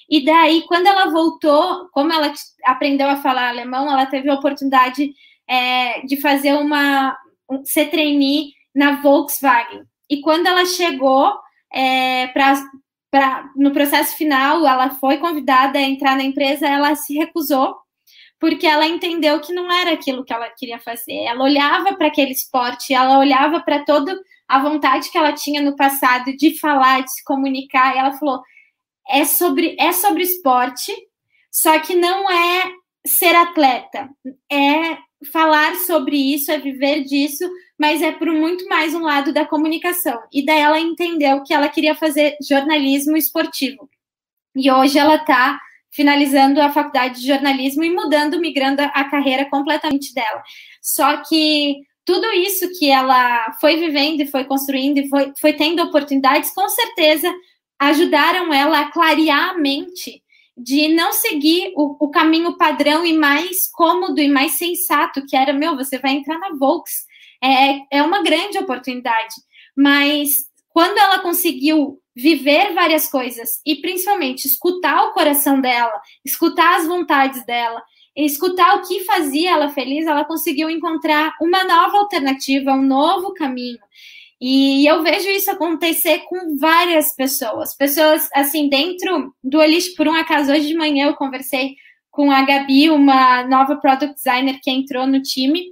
E 0.08 0.24
daí, 0.24 0.62
quando 0.68 0.86
ela 0.86 1.10
voltou, 1.10 1.88
como 1.92 2.12
ela 2.12 2.32
aprendeu 2.64 3.08
a 3.08 3.16
falar 3.16 3.48
alemão, 3.48 3.90
ela 3.90 4.06
teve 4.06 4.30
a 4.30 4.34
oportunidade 4.34 5.12
é, 5.48 6.00
de 6.02 6.16
fazer 6.20 6.54
uma 6.54 7.16
um, 7.50 7.64
ser 7.64 7.86
trainee 7.90 8.52
na 8.74 9.00
Volkswagen. 9.00 9.82
E 10.08 10.20
quando 10.20 10.46
ela 10.46 10.64
chegou 10.64 11.32
é, 11.72 12.32
no 13.56 13.72
processo 13.72 14.16
final, 14.16 14.66
ela 14.66 14.90
foi 14.90 15.18
convidada 15.18 15.78
a 15.78 15.82
entrar 15.82 16.16
na 16.16 16.22
empresa, 16.22 16.66
ela 16.66 16.94
se 16.94 17.14
recusou, 17.14 17.74
porque 18.38 18.66
ela 18.66 18.86
entendeu 18.86 19.40
que 19.40 19.52
não 19.52 19.70
era 19.70 19.92
aquilo 19.92 20.24
que 20.24 20.32
ela 20.32 20.48
queria 20.50 20.78
fazer. 20.78 21.24
Ela 21.24 21.42
olhava 21.42 21.96
para 21.96 22.08
aquele 22.08 22.32
esporte, 22.32 22.92
ela 22.92 23.18
olhava 23.18 23.60
para 23.60 23.84
toda 23.84 24.18
a 24.46 24.60
vontade 24.60 25.10
que 25.10 25.18
ela 25.18 25.32
tinha 25.32 25.60
no 25.60 25.74
passado 25.74 26.36
de 26.36 26.58
falar, 26.58 27.02
de 27.02 27.12
se 27.12 27.24
comunicar, 27.24 27.94
e 27.94 27.98
ela 27.98 28.12
falou: 28.12 28.42
é 29.08 29.24
sobre, 29.24 29.76
é 29.78 29.92
sobre 29.92 30.22
esporte, 30.22 30.92
só 31.50 31.78
que 31.78 31.94
não 31.94 32.30
é 32.30 32.64
ser 33.06 33.34
atleta, 33.34 34.08
é 34.50 34.98
falar 35.32 35.74
sobre 35.76 36.16
isso, 36.16 36.50
é 36.50 36.58
viver 36.58 37.02
disso, 37.04 37.48
mas 37.78 38.02
é 38.02 38.12
por 38.12 38.28
muito 38.28 38.68
mais 38.68 38.94
um 38.94 39.00
lado 39.00 39.32
da 39.32 39.46
comunicação. 39.46 40.20
E 40.32 40.44
daí 40.44 40.60
ela 40.60 40.78
entendeu 40.78 41.42
que 41.42 41.54
ela 41.54 41.68
queria 41.68 41.94
fazer 41.94 42.36
jornalismo 42.46 43.16
esportivo. 43.16 43.88
E 44.54 44.70
hoje 44.70 44.98
ela 44.98 45.16
está 45.16 45.60
finalizando 45.96 46.60
a 46.60 46.70
faculdade 46.70 47.20
de 47.20 47.26
jornalismo 47.26 47.82
e 47.82 47.90
mudando, 47.90 48.38
migrando 48.38 48.82
a 48.82 49.04
carreira 49.04 49.46
completamente 49.46 50.12
dela. 50.12 50.42
Só 50.82 51.22
que 51.22 51.76
tudo 52.04 52.30
isso 52.32 52.70
que 52.78 52.90
ela 52.90 53.50
foi 53.58 53.78
vivendo 53.78 54.20
e 54.20 54.26
foi 54.26 54.44
construindo 54.44 54.98
e 54.98 55.08
foi, 55.08 55.32
foi 55.40 55.54
tendo 55.54 55.82
oportunidades, 55.82 56.52
com 56.54 56.68
certeza 56.68 57.32
ajudaram 57.78 58.52
ela 58.52 58.80
a 58.80 58.92
clarear 58.92 59.50
a 59.50 59.58
mente 59.58 60.22
de 60.56 60.88
não 60.88 61.12
seguir 61.12 61.72
o, 61.74 61.96
o, 61.98 62.10
caminho 62.10 62.56
padrão 62.56 63.04
e 63.04 63.12
mais 63.12 63.68
cômodo 63.72 64.20
e 64.20 64.28
mais 64.28 64.52
sensato, 64.52 65.24
que 65.26 65.36
era, 65.36 65.52
meu, 65.52 65.76
você 65.76 65.98
vai 65.98 66.12
entrar 66.12 66.38
na 66.38 66.54
Volks. 66.56 67.04
É, 67.42 67.98
é 67.98 68.02
uma 68.02 68.22
grande 68.22 68.56
oportunidade. 68.56 69.34
Mas 69.76 70.46
quando 70.76 70.98
ela 70.98 71.20
conseguiu 71.20 72.02
viver 72.14 72.74
várias 72.74 73.10
coisas 73.10 73.62
e 73.64 73.76
principalmente 73.76 74.44
escutar 74.44 75.04
o 75.04 75.14
coração 75.14 75.58
dela, 75.58 75.98
escutar 76.22 76.76
as 76.76 76.86
vontades 76.86 77.46
dela, 77.46 77.82
escutar 78.14 78.76
o 78.76 78.82
que 78.82 79.02
fazia 79.04 79.52
ela 79.52 79.70
feliz, 79.70 80.06
ela 80.06 80.22
conseguiu 80.26 80.68
encontrar 80.68 81.32
uma 81.40 81.64
nova 81.64 81.96
alternativa, 81.96 82.72
um 82.72 82.82
novo 82.82 83.32
caminho. 83.32 83.78
E 84.38 84.86
eu 84.86 85.02
vejo 85.02 85.30
isso 85.30 85.50
acontecer 85.50 86.24
com 86.28 86.58
várias 86.58 87.16
pessoas. 87.16 87.74
Pessoas, 87.74 88.28
assim, 88.34 88.68
dentro 88.68 89.34
do 89.42 89.62
Elite, 89.62 89.94
por 89.94 90.06
um 90.06 90.12
acaso, 90.12 90.52
hoje 90.52 90.68
de 90.68 90.74
manhã 90.74 91.06
eu 91.06 91.14
conversei 91.14 91.74
com 92.10 92.30
a 92.30 92.42
Gabi, 92.42 92.90
uma 92.90 93.44
nova 93.44 93.76
product 93.76 94.14
designer 94.14 94.60
que 94.62 94.70
entrou 94.70 95.06
no 95.06 95.22
time, 95.22 95.68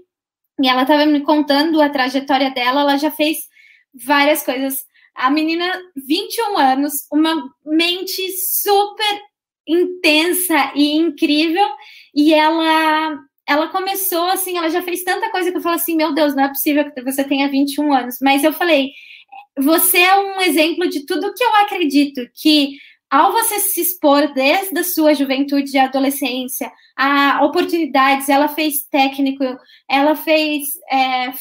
e 0.62 0.66
ela 0.66 0.80
estava 0.80 1.04
me 1.04 1.20
contando 1.20 1.82
a 1.82 1.90
trajetória 1.90 2.50
dela. 2.52 2.80
Ela 2.80 2.96
já 2.96 3.10
fez 3.10 3.52
várias 3.94 4.42
coisas. 4.42 4.93
A 5.14 5.30
menina, 5.30 5.72
21 5.96 6.58
anos, 6.58 7.06
uma 7.12 7.34
mente 7.64 8.30
super 8.60 9.22
intensa 9.66 10.72
e 10.74 10.96
incrível, 10.96 11.66
e 12.14 12.34
ela 12.34 13.18
ela 13.46 13.68
começou 13.68 14.24
assim, 14.30 14.56
ela 14.56 14.70
já 14.70 14.80
fez 14.80 15.04
tanta 15.04 15.30
coisa 15.30 15.50
que 15.50 15.58
eu 15.58 15.62
falo 15.62 15.74
assim, 15.74 15.94
meu 15.94 16.14
Deus, 16.14 16.34
não 16.34 16.44
é 16.44 16.48
possível 16.48 16.90
que 16.90 17.02
você 17.02 17.22
tenha 17.22 17.48
21 17.50 17.92
anos. 17.92 18.16
Mas 18.22 18.42
eu 18.42 18.54
falei, 18.54 18.90
você 19.56 19.98
é 19.98 20.16
um 20.18 20.40
exemplo 20.40 20.88
de 20.88 21.04
tudo 21.04 21.32
que 21.34 21.44
eu 21.44 21.54
acredito, 21.56 22.26
que 22.34 22.78
ao 23.10 23.32
você 23.32 23.60
se 23.60 23.80
expor 23.80 24.32
desde 24.32 24.78
a 24.78 24.84
sua 24.84 25.14
juventude 25.14 25.70
e 25.72 25.78
adolescência 25.78 26.72
a 26.96 27.44
oportunidades, 27.44 28.28
ela 28.28 28.48
fez 28.48 28.84
técnico, 28.90 29.44
ela 29.88 30.16
fez 30.16 30.64
é, 30.90 31.32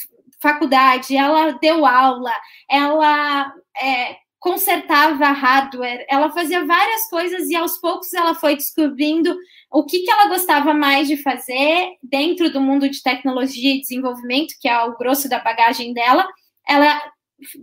faculdade, 0.44 1.16
ela 1.16 1.54
deu 1.54 1.86
aula, 1.86 2.34
ela 2.70 3.52
é, 3.82 4.18
consertava 4.40 5.28
hardware, 5.28 6.06
ela 6.10 6.30
fazia 6.30 6.66
várias 6.66 7.10
coisas 7.10 7.50
e 7.50 7.56
aos 7.56 7.80
poucos 7.80 8.14
ela 8.14 8.36
foi 8.36 8.56
descobrindo 8.56 9.34
o 9.72 9.86
que, 9.86 10.00
que 10.00 10.12
ela 10.12 10.28
gostava 10.28 10.74
mais 10.74 11.08
de 11.08 11.16
fazer 11.16 11.94
dentro 12.04 12.52
do 12.52 12.60
mundo 12.60 12.90
de 12.90 13.02
tecnologia 13.02 13.74
e 13.74 13.80
desenvolvimento, 13.80 14.54
que 14.60 14.68
é 14.68 14.84
o 14.84 14.98
grosso 14.98 15.30
da 15.30 15.40
bagagem 15.40 15.94
dela. 15.94 16.28
Ela 16.68 17.02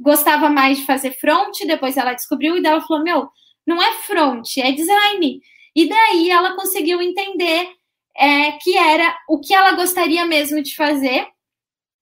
gostava 0.01 0.49
mais 0.49 0.79
de 0.79 0.87
fazer 0.87 1.13
front, 1.13 1.55
depois 1.67 1.99
ela 1.99 2.15
descobriu 2.15 2.57
e 2.57 2.67
ela 2.67 2.81
falou: 2.81 3.05
Meu, 3.05 3.29
não 3.67 3.81
é 3.81 3.93
front, 3.99 4.57
é 4.57 4.73
design. 4.73 5.41
E 5.77 5.89
daí 5.89 6.31
ela 6.31 6.57
conseguiu 6.57 7.01
entender 7.01 7.69
é, 8.17 8.53
que 8.53 8.77
era 8.77 9.17
o 9.29 9.39
que 9.39 9.55
ela 9.55 9.73
gostaria 9.73 10.25
mesmo 10.25 10.63
de 10.63 10.75
fazer, 10.75 11.27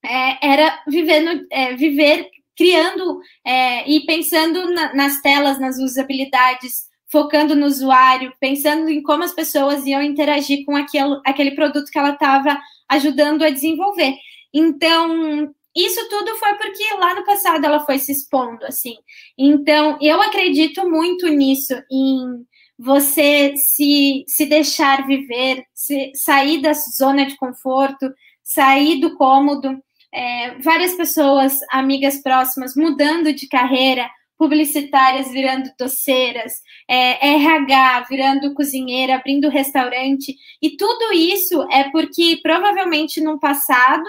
é, 0.05 0.47
era 0.47 0.83
viver, 0.87 1.47
é, 1.51 1.75
viver 1.75 2.29
criando 2.57 3.21
é, 3.45 3.89
e 3.89 4.05
pensando 4.05 4.73
na, 4.73 4.95
nas 4.95 5.21
telas, 5.21 5.61
nas 5.61 5.79
usabilidades, 5.79 6.89
focando 7.11 7.55
no 7.55 7.67
usuário, 7.67 8.33
pensando 8.41 8.89
em 8.89 9.03
como 9.03 9.25
as 9.25 9.33
pessoas 9.33 9.87
iam 9.87 10.03
interagir 10.03 10.65
com 10.65 10.77
aquele, 10.77 11.21
aquele 11.25 11.51
produto 11.53 11.91
que 11.91 11.99
ela 11.99 12.11
estava 12.11 12.59
ajudando 12.89 13.43
a 13.43 13.51
desenvolver. 13.51 14.15
Então, 14.53 15.55
isso 15.75 16.09
tudo 16.09 16.35
foi 16.37 16.55
porque 16.55 16.95
lá 16.95 17.15
no 17.15 17.25
passado 17.25 17.65
ela 17.65 17.81
foi 17.81 17.99
se 17.99 18.13
expondo, 18.13 18.67
assim. 18.67 18.97
Então, 19.39 19.97
eu 20.01 20.21
acredito 20.21 20.89
muito 20.89 21.29
nisso, 21.29 21.75
em 21.91 22.45
você 22.79 23.55
se, 23.57 24.25
se 24.27 24.47
deixar 24.47 25.07
viver, 25.07 25.65
se, 25.75 26.13
sair 26.15 26.61
da 26.61 26.73
zona 26.73 27.27
de 27.27 27.37
conforto, 27.37 28.13
sair 28.43 29.01
do 29.01 29.17
cômodo 29.17 29.81
é, 30.13 30.59
várias 30.59 30.95
pessoas, 30.95 31.61
amigas 31.71 32.23
próximas, 32.23 32.75
mudando 32.75 33.33
de 33.33 33.47
carreira, 33.49 34.09
publicitárias 34.39 35.31
virando 35.31 35.69
doceiras, 35.79 36.53
é, 36.89 37.35
RH 37.35 38.07
virando 38.09 38.55
cozinheira, 38.55 39.17
abrindo 39.17 39.49
restaurante, 39.49 40.35
e 40.63 40.77
tudo 40.77 41.13
isso 41.13 41.67
é 41.71 41.91
porque 41.91 42.39
provavelmente 42.41 43.21
no 43.21 43.39
passado 43.39 44.07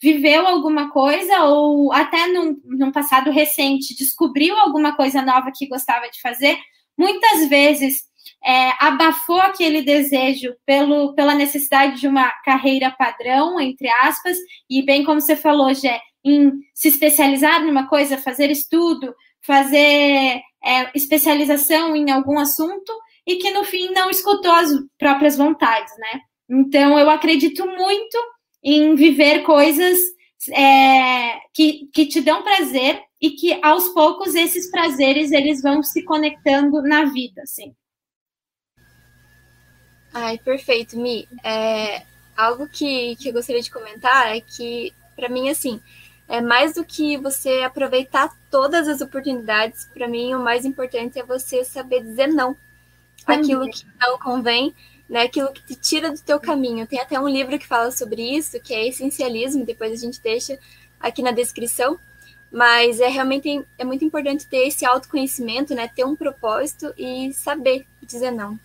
viveu 0.00 0.46
alguma 0.46 0.90
coisa 0.90 1.44
ou 1.44 1.92
até 1.92 2.26
num, 2.28 2.60
num 2.64 2.92
passado 2.92 3.30
recente 3.30 3.94
descobriu 3.96 4.56
alguma 4.56 4.96
coisa 4.96 5.22
nova 5.22 5.52
que 5.54 5.68
gostava 5.68 6.08
de 6.08 6.20
fazer. 6.20 6.58
Muitas 6.98 7.48
vezes 7.48 8.05
é, 8.44 8.72
abafou 8.78 9.40
aquele 9.40 9.82
desejo 9.82 10.54
pelo, 10.64 11.14
pela 11.14 11.34
necessidade 11.34 12.00
de 12.00 12.08
uma 12.08 12.30
carreira 12.44 12.90
padrão, 12.90 13.60
entre 13.60 13.88
aspas, 13.88 14.36
e 14.68 14.82
bem 14.82 15.04
como 15.04 15.20
você 15.20 15.36
falou, 15.36 15.72
Jé, 15.74 16.00
em 16.24 16.52
se 16.74 16.88
especializar 16.88 17.64
numa 17.64 17.88
coisa, 17.88 18.18
fazer 18.18 18.50
estudo, 18.50 19.14
fazer 19.42 20.40
é, 20.64 20.90
especialização 20.94 21.94
em 21.94 22.10
algum 22.10 22.38
assunto, 22.38 22.92
e 23.26 23.36
que 23.36 23.50
no 23.50 23.64
fim 23.64 23.90
não 23.90 24.08
escutou 24.08 24.52
as 24.52 24.70
próprias 24.98 25.36
vontades, 25.36 25.92
né? 25.98 26.20
Então, 26.48 26.98
eu 26.98 27.10
acredito 27.10 27.66
muito 27.66 28.18
em 28.62 28.94
viver 28.94 29.42
coisas 29.42 29.98
é, 30.52 31.38
que, 31.52 31.88
que 31.92 32.06
te 32.06 32.20
dão 32.20 32.42
prazer 32.42 33.00
e 33.20 33.30
que 33.30 33.58
aos 33.62 33.88
poucos 33.88 34.34
esses 34.34 34.70
prazeres 34.70 35.32
eles 35.32 35.62
vão 35.62 35.82
se 35.82 36.04
conectando 36.04 36.82
na 36.82 37.04
vida, 37.04 37.42
assim. 37.42 37.72
Ai, 40.18 40.38
perfeito, 40.38 40.98
Mi. 40.98 41.28
É, 41.44 42.02
algo 42.34 42.66
que, 42.66 43.16
que 43.16 43.28
eu 43.28 43.34
gostaria 43.34 43.60
de 43.60 43.70
comentar 43.70 44.34
é 44.34 44.40
que, 44.40 44.94
para 45.14 45.28
mim, 45.28 45.50
assim, 45.50 45.78
é 46.26 46.40
mais 46.40 46.72
do 46.72 46.86
que 46.86 47.18
você 47.18 47.60
aproveitar 47.62 48.34
todas 48.50 48.88
as 48.88 49.02
oportunidades, 49.02 49.84
para 49.92 50.08
mim, 50.08 50.32
o 50.32 50.42
mais 50.42 50.64
importante 50.64 51.18
é 51.18 51.22
você 51.22 51.62
saber 51.64 52.02
dizer 52.02 52.28
não. 52.28 52.56
Aquilo 53.26 53.68
que 53.68 53.84
não 54.00 54.18
convém, 54.18 54.74
né? 55.06 55.24
Aquilo 55.24 55.52
que 55.52 55.62
te 55.66 55.74
tira 55.74 56.10
do 56.10 56.20
teu 56.22 56.40
caminho. 56.40 56.86
Tem 56.86 56.98
até 56.98 57.20
um 57.20 57.28
livro 57.28 57.58
que 57.58 57.66
fala 57.66 57.90
sobre 57.90 58.22
isso, 58.22 58.58
que 58.58 58.72
é 58.72 58.88
Essencialismo, 58.88 59.66
depois 59.66 59.92
a 59.92 59.96
gente 59.96 60.18
deixa 60.22 60.58
aqui 60.98 61.20
na 61.20 61.30
descrição. 61.30 61.98
Mas 62.50 63.00
é 63.00 63.08
realmente 63.08 63.66
é 63.76 63.84
muito 63.84 64.02
importante 64.02 64.46
ter 64.46 64.66
esse 64.66 64.86
autoconhecimento, 64.86 65.74
né? 65.74 65.90
Ter 65.94 66.06
um 66.06 66.16
propósito 66.16 66.94
e 66.96 67.34
saber 67.34 67.84
dizer 68.00 68.30
não. 68.30 68.58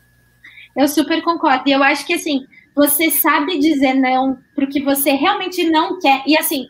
Eu 0.75 0.87
super 0.87 1.21
concordo. 1.23 1.63
E 1.67 1.71
eu 1.71 1.83
acho 1.83 2.05
que 2.05 2.13
assim, 2.13 2.45
você 2.75 3.09
sabe 3.11 3.59
dizer 3.59 3.93
não 3.93 4.37
para 4.55 4.65
o 4.65 4.69
que 4.69 4.81
você 4.81 5.11
realmente 5.11 5.63
não 5.69 5.99
quer. 5.99 6.23
E 6.25 6.37
assim, 6.37 6.65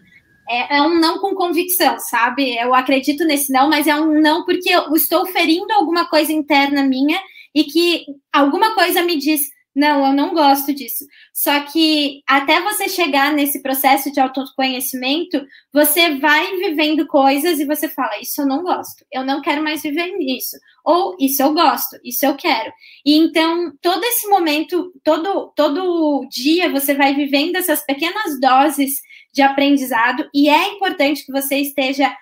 é, 0.49 0.77
é, 0.77 0.81
um 0.81 0.99
não 0.99 1.19
com 1.19 1.35
convicção, 1.35 1.97
sabe? 1.99 2.57
Eu 2.57 2.73
acredito 2.73 3.23
nesse 3.23 3.51
não, 3.51 3.69
mas 3.69 3.87
é 3.87 3.95
um 3.95 4.19
não 4.19 4.43
porque 4.43 4.69
eu 4.69 4.93
estou 4.95 5.25
ferindo 5.27 5.71
alguma 5.73 6.05
coisa 6.05 6.31
interna 6.31 6.83
minha 6.83 7.19
e 7.53 7.63
que 7.63 8.05
alguma 8.33 8.73
coisa 8.73 9.01
me 9.01 9.17
diz 9.17 9.41
não, 9.73 10.05
eu 10.05 10.13
não 10.13 10.33
gosto 10.33 10.73
disso. 10.73 11.05
Só 11.33 11.61
que 11.61 12.21
até 12.27 12.59
você 12.61 12.89
chegar 12.89 13.31
nesse 13.31 13.61
processo 13.61 14.11
de 14.11 14.19
autoconhecimento, 14.19 15.41
você 15.71 16.15
vai 16.15 16.57
vivendo 16.57 17.07
coisas 17.07 17.59
e 17.59 17.65
você 17.65 17.87
fala: 17.87 18.19
Isso 18.19 18.41
eu 18.41 18.45
não 18.45 18.63
gosto, 18.63 19.05
eu 19.11 19.23
não 19.23 19.41
quero 19.41 19.63
mais 19.63 19.81
viver 19.81 20.17
nisso. 20.17 20.57
Ou 20.83 21.15
isso 21.19 21.41
eu 21.41 21.53
gosto, 21.53 21.97
isso 22.03 22.25
eu 22.25 22.35
quero. 22.35 22.71
E 23.05 23.15
então, 23.17 23.71
todo 23.81 24.03
esse 24.03 24.27
momento, 24.27 24.91
todo, 25.03 25.53
todo 25.55 26.27
dia, 26.29 26.69
você 26.69 26.93
vai 26.93 27.15
vivendo 27.15 27.55
essas 27.55 27.85
pequenas 27.85 28.39
doses 28.39 29.01
de 29.33 29.41
aprendizado, 29.41 30.29
e 30.33 30.49
é 30.49 30.73
importante 30.73 31.25
que 31.25 31.31
você 31.31 31.57
esteja. 31.57 32.13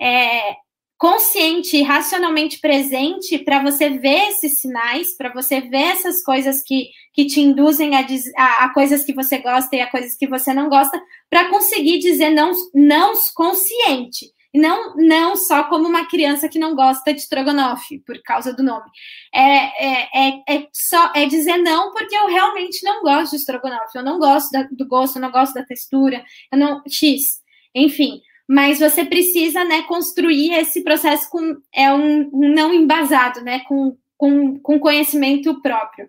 É, 0.00 0.56
consciente 0.98 1.76
e 1.76 1.82
racionalmente 1.82 2.58
presente 2.60 3.38
para 3.38 3.62
você 3.62 3.88
ver 3.88 4.30
esses 4.30 4.60
sinais, 4.60 5.16
para 5.16 5.32
você 5.32 5.60
ver 5.60 5.92
essas 5.92 6.24
coisas 6.24 6.60
que, 6.64 6.88
que 7.14 7.26
te 7.26 7.40
induzem 7.40 7.94
a, 7.94 8.04
a, 8.36 8.64
a, 8.64 8.74
coisas 8.74 9.04
que 9.04 9.14
você 9.14 9.38
gosta 9.38 9.76
e 9.76 9.80
a 9.80 9.88
coisas 9.88 10.16
que 10.16 10.26
você 10.26 10.52
não 10.52 10.68
gosta, 10.68 11.00
para 11.30 11.48
conseguir 11.48 12.00
dizer 12.00 12.30
não, 12.30 12.50
não 12.74 13.12
consciente. 13.34 14.26
Não, 14.52 14.96
não 14.96 15.36
só 15.36 15.64
como 15.64 15.86
uma 15.86 16.06
criança 16.06 16.48
que 16.48 16.58
não 16.58 16.74
gosta 16.74 17.12
de 17.12 17.20
estrogonofe, 17.20 18.00
por 18.00 18.20
causa 18.22 18.52
do 18.52 18.62
nome. 18.62 18.90
É, 19.32 19.40
é, 19.86 20.08
é, 20.14 20.42
é, 20.48 20.68
só, 20.72 21.12
é 21.14 21.26
dizer 21.26 21.58
não 21.58 21.92
porque 21.92 22.16
eu 22.16 22.26
realmente 22.26 22.82
não 22.82 23.02
gosto 23.02 23.32
de 23.32 23.36
estrogonofe, 23.36 23.96
eu 23.96 24.02
não 24.02 24.18
gosto 24.18 24.50
da, 24.50 24.62
do 24.62 24.88
gosto, 24.88 25.16
eu 25.16 25.22
não 25.22 25.30
gosto 25.30 25.52
da 25.52 25.64
textura, 25.64 26.24
eu 26.50 26.58
não. 26.58 26.82
X. 26.88 27.42
Enfim, 27.74 28.22
mas 28.48 28.78
você 28.78 29.04
precisa 29.04 29.62
né, 29.62 29.82
construir 29.82 30.54
esse 30.54 30.82
processo 30.82 31.28
com 31.28 31.60
é 31.70 31.92
um, 31.92 32.30
um 32.32 32.54
não 32.54 32.72
embasado, 32.72 33.42
né, 33.42 33.60
com, 33.68 33.94
com, 34.16 34.58
com 34.58 34.80
conhecimento 34.80 35.60
próprio. 35.60 36.08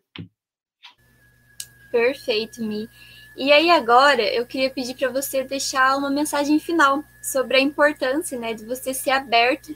Perfeito, 1.92 2.64
Mi. 2.64 2.88
E 3.36 3.52
aí 3.52 3.70
agora 3.70 4.22
eu 4.22 4.46
queria 4.46 4.70
pedir 4.70 4.96
para 4.96 5.10
você 5.10 5.44
deixar 5.44 5.98
uma 5.98 6.10
mensagem 6.10 6.60
final 6.60 7.04
sobre 7.22 7.58
a 7.58 7.62
importância, 7.62 8.40
né, 8.40 8.54
de 8.54 8.66
você 8.66 8.94
ser 8.94 9.12
aberto 9.12 9.76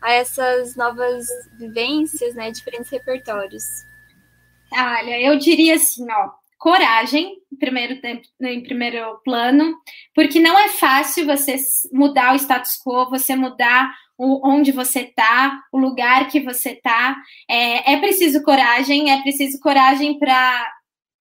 a 0.00 0.12
essas 0.12 0.76
novas 0.76 1.26
vivências, 1.58 2.34
né, 2.34 2.50
diferentes 2.52 2.90
repertórios. 2.90 3.64
Olha, 4.72 5.20
eu 5.20 5.36
diria 5.36 5.74
assim, 5.76 6.06
ó, 6.10 6.30
coragem, 6.58 7.42
em 7.54 7.58
primeiro, 7.58 8.00
em 8.42 8.62
primeiro 8.62 9.20
plano, 9.24 9.74
porque 10.14 10.40
não 10.40 10.58
é 10.58 10.68
fácil 10.68 11.24
você 11.24 11.56
mudar 11.92 12.32
o 12.32 12.36
status 12.36 12.72
quo, 12.84 13.08
você 13.08 13.36
mudar 13.36 13.94
o, 14.18 14.48
onde 14.48 14.72
você 14.72 15.00
está, 15.00 15.60
o 15.72 15.78
lugar 15.78 16.28
que 16.28 16.40
você 16.40 16.70
está. 16.70 17.16
É, 17.48 17.94
é 17.94 18.00
preciso 18.00 18.42
coragem, 18.42 19.10
é 19.10 19.22
preciso 19.22 19.58
coragem 19.60 20.18
para 20.18 20.72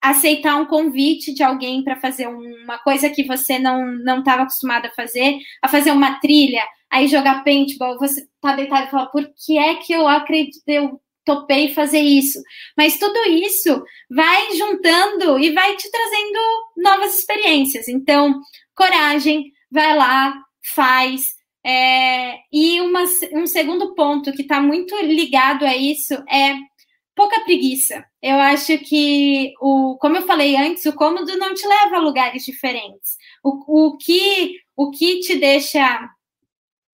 aceitar 0.02 0.56
um 0.56 0.66
convite 0.66 1.34
de 1.34 1.42
alguém 1.42 1.82
para 1.82 1.96
fazer 1.96 2.28
uma 2.28 2.78
coisa 2.78 3.10
que 3.10 3.24
você 3.24 3.58
não 3.58 3.84
não 4.04 4.20
estava 4.20 4.42
acostumado 4.42 4.86
a 4.86 4.90
fazer, 4.90 5.38
a 5.62 5.68
fazer 5.68 5.90
uma 5.90 6.20
trilha, 6.20 6.62
aí 6.90 7.08
jogar 7.08 7.42
paintball, 7.44 7.98
você 7.98 8.26
tá 8.40 8.54
deitado 8.54 8.86
e 8.86 8.90
fala, 8.90 9.06
por 9.06 9.28
que 9.44 9.58
é 9.58 9.74
que 9.76 9.92
eu 9.92 10.06
acredito, 10.06 10.62
eu 10.68 11.00
topei 11.28 11.74
fazer 11.74 12.00
isso. 12.00 12.42
Mas 12.76 12.98
tudo 12.98 13.18
isso 13.28 13.84
vai 14.10 14.56
juntando 14.56 15.38
e 15.38 15.52
vai 15.52 15.76
te 15.76 15.90
trazendo 15.90 16.38
novas 16.78 17.18
experiências. 17.18 17.86
Então, 17.86 18.40
coragem, 18.74 19.52
vai 19.70 19.94
lá, 19.94 20.34
faz. 20.74 21.26
É, 21.64 22.36
e 22.50 22.80
uma, 22.80 23.02
um 23.34 23.46
segundo 23.46 23.94
ponto 23.94 24.32
que 24.32 24.42
está 24.42 24.60
muito 24.60 24.96
ligado 25.02 25.66
a 25.66 25.76
isso 25.76 26.14
é 26.30 26.54
pouca 27.14 27.40
preguiça. 27.40 28.02
Eu 28.22 28.36
acho 28.36 28.78
que, 28.78 29.52
o, 29.60 29.98
como 30.00 30.16
eu 30.16 30.22
falei 30.22 30.56
antes, 30.56 30.86
o 30.86 30.94
cômodo 30.94 31.36
não 31.36 31.52
te 31.52 31.66
leva 31.66 31.96
a 31.96 32.00
lugares 32.00 32.44
diferentes. 32.44 33.16
O, 33.44 33.88
o, 33.88 33.96
que, 33.98 34.54
o 34.76 34.90
que 34.90 35.20
te 35.20 35.36
deixa 35.36 36.08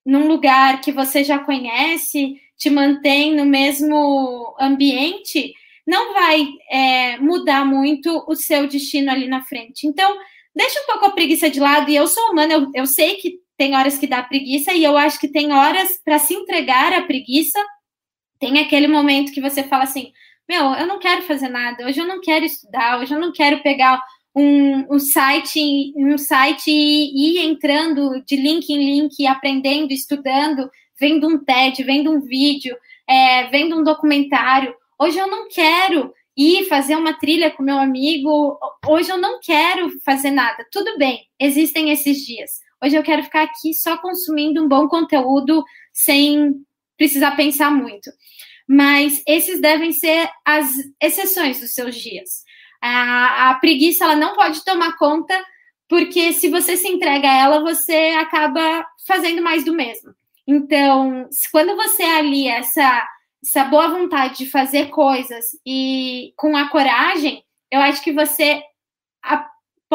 num 0.05 0.27
lugar 0.27 0.81
que 0.81 0.91
você 0.91 1.23
já 1.23 1.39
conhece 1.39 2.41
te 2.65 2.71
mantém 2.71 3.37
no 3.37 3.45
mesmo 3.45 4.57
ambiente, 4.59 5.53
não 5.87 6.15
vai 6.15 6.47
é, 6.71 7.19
mudar 7.19 7.63
muito 7.63 8.25
o 8.27 8.35
seu 8.35 8.67
destino 8.67 9.11
ali 9.11 9.29
na 9.29 9.43
frente. 9.43 9.87
Então, 9.87 10.17
deixa 10.57 10.81
um 10.81 10.87
pouco 10.87 11.05
a 11.05 11.11
preguiça 11.11 11.51
de 11.51 11.61
lado. 11.61 11.91
E 11.91 11.97
eu 11.97 12.07
sou 12.07 12.31
humana, 12.31 12.55
eu, 12.55 12.71
eu 12.75 12.87
sei 12.87 13.17
que 13.17 13.35
tem 13.59 13.77
horas 13.77 13.99
que 13.99 14.07
dá 14.07 14.23
preguiça, 14.23 14.73
e 14.73 14.83
eu 14.83 14.97
acho 14.97 15.21
que 15.21 15.29
tem 15.29 15.53
horas 15.53 16.01
para 16.03 16.19
se 16.19 16.33
entregar 16.33 16.95
à 16.95 17.03
preguiça. 17.03 17.63
Tem 18.41 18.59
aquele 18.59 18.89
momento 18.89 19.31
que 19.31 19.43
você 19.43 19.63
fala 19.63 19.85
assim: 19.85 20.11
Meu, 20.49 20.73
eu 20.73 20.87
não 20.87 20.99
quero 20.99 21.21
fazer 21.21 21.51
nada, 21.51 21.87
hoje 21.87 22.01
eu 22.01 22.07
não 22.07 22.19
quero 22.19 22.47
estudar, 22.47 22.99
hoje 22.99 23.15
eu 23.15 23.21
não 23.21 23.31
quero 23.31 23.63
pegar 23.63 24.03
um, 24.35 24.95
um 24.95 24.99
site, 24.99 25.93
um 25.95 26.17
site 26.17 26.71
e 26.71 27.37
ir 27.37 27.45
entrando 27.45 28.25
de 28.25 28.37
link 28.37 28.71
em 28.71 28.79
link, 28.79 29.27
aprendendo, 29.27 29.93
estudando 29.93 30.71
vendo 30.99 31.29
um 31.29 31.43
TED, 31.43 31.83
vendo 31.83 32.11
um 32.11 32.21
vídeo, 32.21 32.77
é, 33.09 33.45
vendo 33.49 33.79
um 33.79 33.85
documentário. 33.85 34.75
Hoje 34.99 35.19
eu 35.19 35.27
não 35.27 35.49
quero 35.49 36.13
ir 36.37 36.65
fazer 36.69 36.97
uma 36.97 37.15
trilha 37.15 37.51
com 37.51 37.63
meu 37.63 37.79
amigo. 37.79 38.59
Hoje 38.87 39.11
eu 39.11 39.19
não 39.19 39.39
quero 39.41 39.91
fazer 40.01 40.31
nada. 40.31 40.67
Tudo 40.71 40.97
bem, 40.99 41.29
existem 41.39 41.91
esses 41.91 42.19
dias. 42.25 42.51
Hoje 42.83 42.97
eu 42.97 43.03
quero 43.03 43.23
ficar 43.23 43.43
aqui 43.43 43.73
só 43.73 43.97
consumindo 43.97 44.63
um 44.63 44.69
bom 44.69 44.89
conteúdo 44.89 45.65
sem 45.93 46.55
precisar 46.97 47.33
pensar 47.33 47.71
muito. 47.71 48.11
Mas 48.69 49.23
esses 49.27 49.61
devem 49.61 49.93
ser 49.93 50.29
as 50.45 50.71
exceções 51.01 51.61
dos 51.61 51.73
seus 51.73 51.95
dias. 51.95 52.45
A, 52.81 53.51
a 53.51 53.55
preguiça 53.55 54.05
ela 54.05 54.17
não 54.17 54.35
pode 54.35 54.65
tomar 54.65 54.97
conta, 54.97 55.35
porque 55.89 56.33
se 56.33 56.49
você 56.49 56.77
se 56.77 56.89
entrega 56.89 57.29
a 57.29 57.37
ela, 57.37 57.61
você 57.61 58.15
acaba 58.19 58.87
fazendo 59.07 59.43
mais 59.43 59.65
do 59.65 59.75
mesmo. 59.75 60.15
Então, 60.47 61.29
quando 61.51 61.75
você 61.77 62.03
alia 62.03 62.57
essa, 62.57 63.09
essa 63.43 63.65
boa 63.65 63.89
vontade 63.89 64.39
de 64.39 64.47
fazer 64.47 64.91
coisas 64.91 65.45
e 65.67 66.33
com 66.37 66.57
a 66.57 66.69
coragem, 66.69 67.43
eu 67.71 67.81
acho 67.81 68.03
que 68.03 68.13
você 68.13 68.63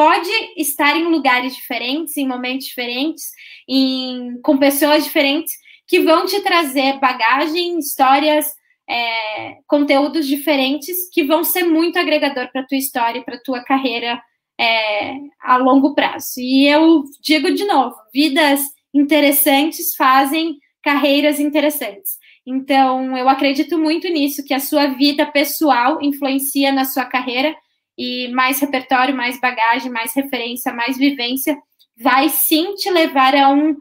pode 0.00 0.30
estar 0.56 0.96
em 0.96 1.04
lugares 1.04 1.54
diferentes, 1.54 2.16
em 2.16 2.26
momentos 2.26 2.66
diferentes, 2.66 3.30
em, 3.68 4.40
com 4.42 4.56
pessoas 4.56 5.04
diferentes 5.04 5.52
que 5.86 6.00
vão 6.00 6.24
te 6.24 6.40
trazer 6.40 6.98
bagagem, 6.98 7.78
histórias, 7.78 8.46
é, 8.88 9.58
conteúdos 9.66 10.26
diferentes 10.26 10.96
que 11.12 11.22
vão 11.22 11.44
ser 11.44 11.64
muito 11.64 11.98
agregador 11.98 12.50
para 12.50 12.66
tua 12.66 12.78
história 12.78 13.18
e 13.18 13.24
para 13.24 13.42
tua 13.42 13.62
carreira 13.62 14.18
é, 14.58 15.16
a 15.38 15.58
longo 15.58 15.94
prazo. 15.94 16.38
E 16.38 16.66
eu 16.66 17.04
digo 17.20 17.52
de 17.52 17.64
novo, 17.66 17.94
vidas 18.12 18.62
interessantes 18.92 19.94
fazem 19.94 20.58
carreiras 20.82 21.38
interessantes. 21.38 22.18
Então, 22.46 23.16
eu 23.16 23.28
acredito 23.28 23.78
muito 23.78 24.08
nisso, 24.08 24.44
que 24.44 24.54
a 24.54 24.60
sua 24.60 24.86
vida 24.88 25.26
pessoal 25.26 26.02
influencia 26.02 26.72
na 26.72 26.84
sua 26.84 27.04
carreira 27.04 27.54
e 27.96 28.28
mais 28.28 28.60
repertório, 28.60 29.14
mais 29.14 29.38
bagagem, 29.40 29.90
mais 29.90 30.14
referência, 30.14 30.72
mais 30.72 30.96
vivência 30.96 31.56
vai 32.02 32.30
sim 32.30 32.74
te 32.74 32.90
levar 32.90 33.34
a 33.34 33.50
um, 33.50 33.76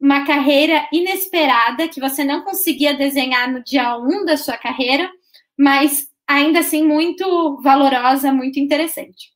uma 0.00 0.26
carreira 0.26 0.88
inesperada 0.92 1.88
que 1.88 2.00
você 2.00 2.24
não 2.24 2.42
conseguia 2.42 2.94
desenhar 2.94 3.50
no 3.50 3.62
dia 3.62 3.96
um 3.96 4.24
da 4.24 4.36
sua 4.36 4.58
carreira, 4.58 5.08
mas 5.56 6.08
ainda 6.26 6.60
assim 6.60 6.84
muito 6.84 7.60
valorosa, 7.62 8.32
muito 8.32 8.58
interessante. 8.58 9.30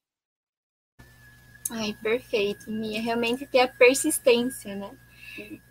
Ai, 1.70 1.94
perfeito, 2.02 2.70
Mia. 2.70 3.00
Realmente 3.00 3.46
ter 3.46 3.60
a 3.60 3.68
persistência, 3.68 4.74
né? 4.74 4.90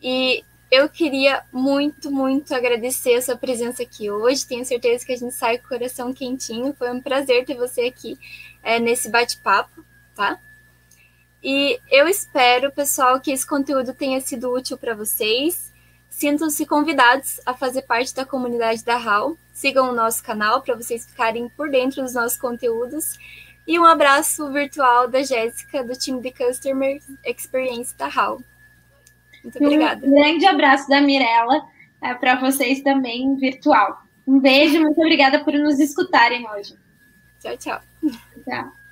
E 0.02 0.44
eu 0.72 0.90
queria 0.90 1.44
muito, 1.52 2.10
muito 2.12 2.54
agradecer 2.54 3.16
a 3.16 3.22
sua 3.22 3.38
presença 3.38 3.84
aqui 3.84 4.10
hoje. 4.10 4.48
Tenho 4.48 4.66
certeza 4.66 5.06
que 5.06 5.14
a 5.14 5.18
gente 5.18 5.36
sai 5.36 5.60
com 5.60 5.66
o 5.66 5.70
coração 5.70 6.12
quentinho. 6.12 6.74
Foi 6.74 6.92
um 6.92 7.00
prazer 7.00 7.46
ter 7.46 7.56
você 7.56 7.82
aqui 7.82 8.18
é, 8.64 8.80
nesse 8.80 9.08
bate-papo, 9.08 9.86
tá? 10.16 10.40
E 11.44 11.80
eu 11.92 12.08
espero, 12.08 12.72
pessoal, 12.72 13.20
que 13.20 13.32
esse 13.32 13.46
conteúdo 13.46 13.94
tenha 13.94 14.20
sido 14.20 14.52
útil 14.52 14.78
para 14.78 14.96
vocês. 14.96 15.72
Sintam-se 16.10 16.66
convidados 16.66 17.40
a 17.46 17.54
fazer 17.54 17.84
parte 17.84 18.16
da 18.16 18.26
comunidade 18.26 18.84
da 18.84 18.96
HAL. 18.96 19.38
Sigam 19.52 19.90
o 19.90 19.96
nosso 19.96 20.24
canal 20.24 20.62
para 20.62 20.76
vocês 20.76 21.06
ficarem 21.06 21.50
por 21.50 21.70
dentro 21.70 22.02
dos 22.02 22.14
nossos 22.14 22.38
conteúdos. 22.38 23.20
E 23.68 23.78
um 23.78 23.86
abraço 23.86 24.52
virtual 24.52 25.08
da 25.08 25.22
Jéssica, 25.22 25.84
do 25.84 25.96
time 25.96 26.20
de 26.20 26.32
Customer 26.32 27.00
Experience 27.26 27.94
da 27.96 28.08
HAL. 28.08 28.42
Muito 29.44 29.64
obrigada. 29.64 30.06
Um 30.06 30.12
grande 30.12 30.46
abraço 30.46 30.88
da 30.88 31.02
Mirella 31.02 31.66
é, 32.02 32.14
para 32.14 32.36
vocês 32.36 32.82
também, 32.82 33.36
virtual. 33.36 34.02
Um 34.26 34.40
beijo, 34.40 34.80
muito 34.82 35.00
obrigada 35.00 35.44
por 35.44 35.54
nos 35.54 35.80
escutarem 35.80 36.48
hoje. 36.50 36.76
Tchau, 37.42 37.58
tchau. 37.58 37.82
Tchau. 38.46 38.83